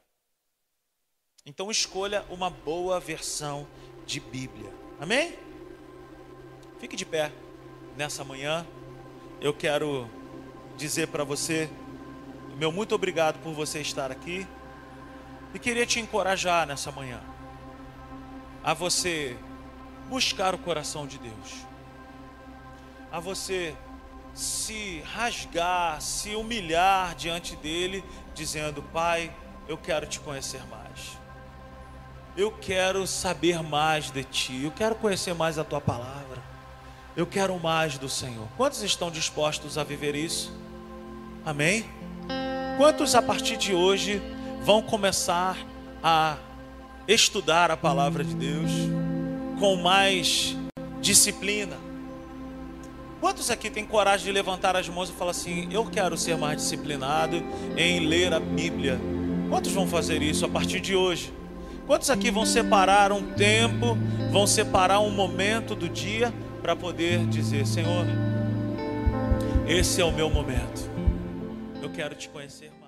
[1.46, 3.66] Então escolha uma boa versão
[4.04, 4.72] de Bíblia.
[5.00, 5.38] Amém?
[6.80, 7.32] Fique de pé
[7.96, 8.66] nessa manhã
[9.40, 10.08] eu quero
[10.76, 11.70] dizer para você,
[12.58, 14.46] meu muito obrigado por você estar aqui.
[15.54, 17.20] E queria te encorajar nessa manhã
[18.62, 19.36] a você
[20.08, 21.66] buscar o coração de Deus,
[23.10, 23.74] a você
[24.40, 28.02] se rasgar, se humilhar diante dele,
[28.34, 29.30] dizendo: Pai,
[29.68, 31.18] eu quero te conhecer mais.
[32.36, 34.64] Eu quero saber mais de ti.
[34.64, 36.42] Eu quero conhecer mais a tua palavra.
[37.14, 38.48] Eu quero mais do Senhor.
[38.56, 40.56] Quantos estão dispostos a viver isso?
[41.44, 41.84] Amém?
[42.78, 44.22] Quantos a partir de hoje
[44.62, 45.58] vão começar
[46.02, 46.38] a
[47.06, 48.70] estudar a palavra de Deus
[49.58, 50.56] com mais
[51.00, 51.89] disciplina?
[53.20, 56.56] Quantos aqui têm coragem de levantar as mãos e falar assim: Eu quero ser mais
[56.56, 57.36] disciplinado
[57.76, 58.98] em ler a Bíblia?
[59.50, 61.32] Quantos vão fazer isso a partir de hoje?
[61.86, 63.98] Quantos aqui vão separar um tempo,
[64.32, 68.06] vão separar um momento do dia para poder dizer: Senhor,
[69.68, 70.90] esse é o meu momento,
[71.82, 72.79] eu quero te conhecer.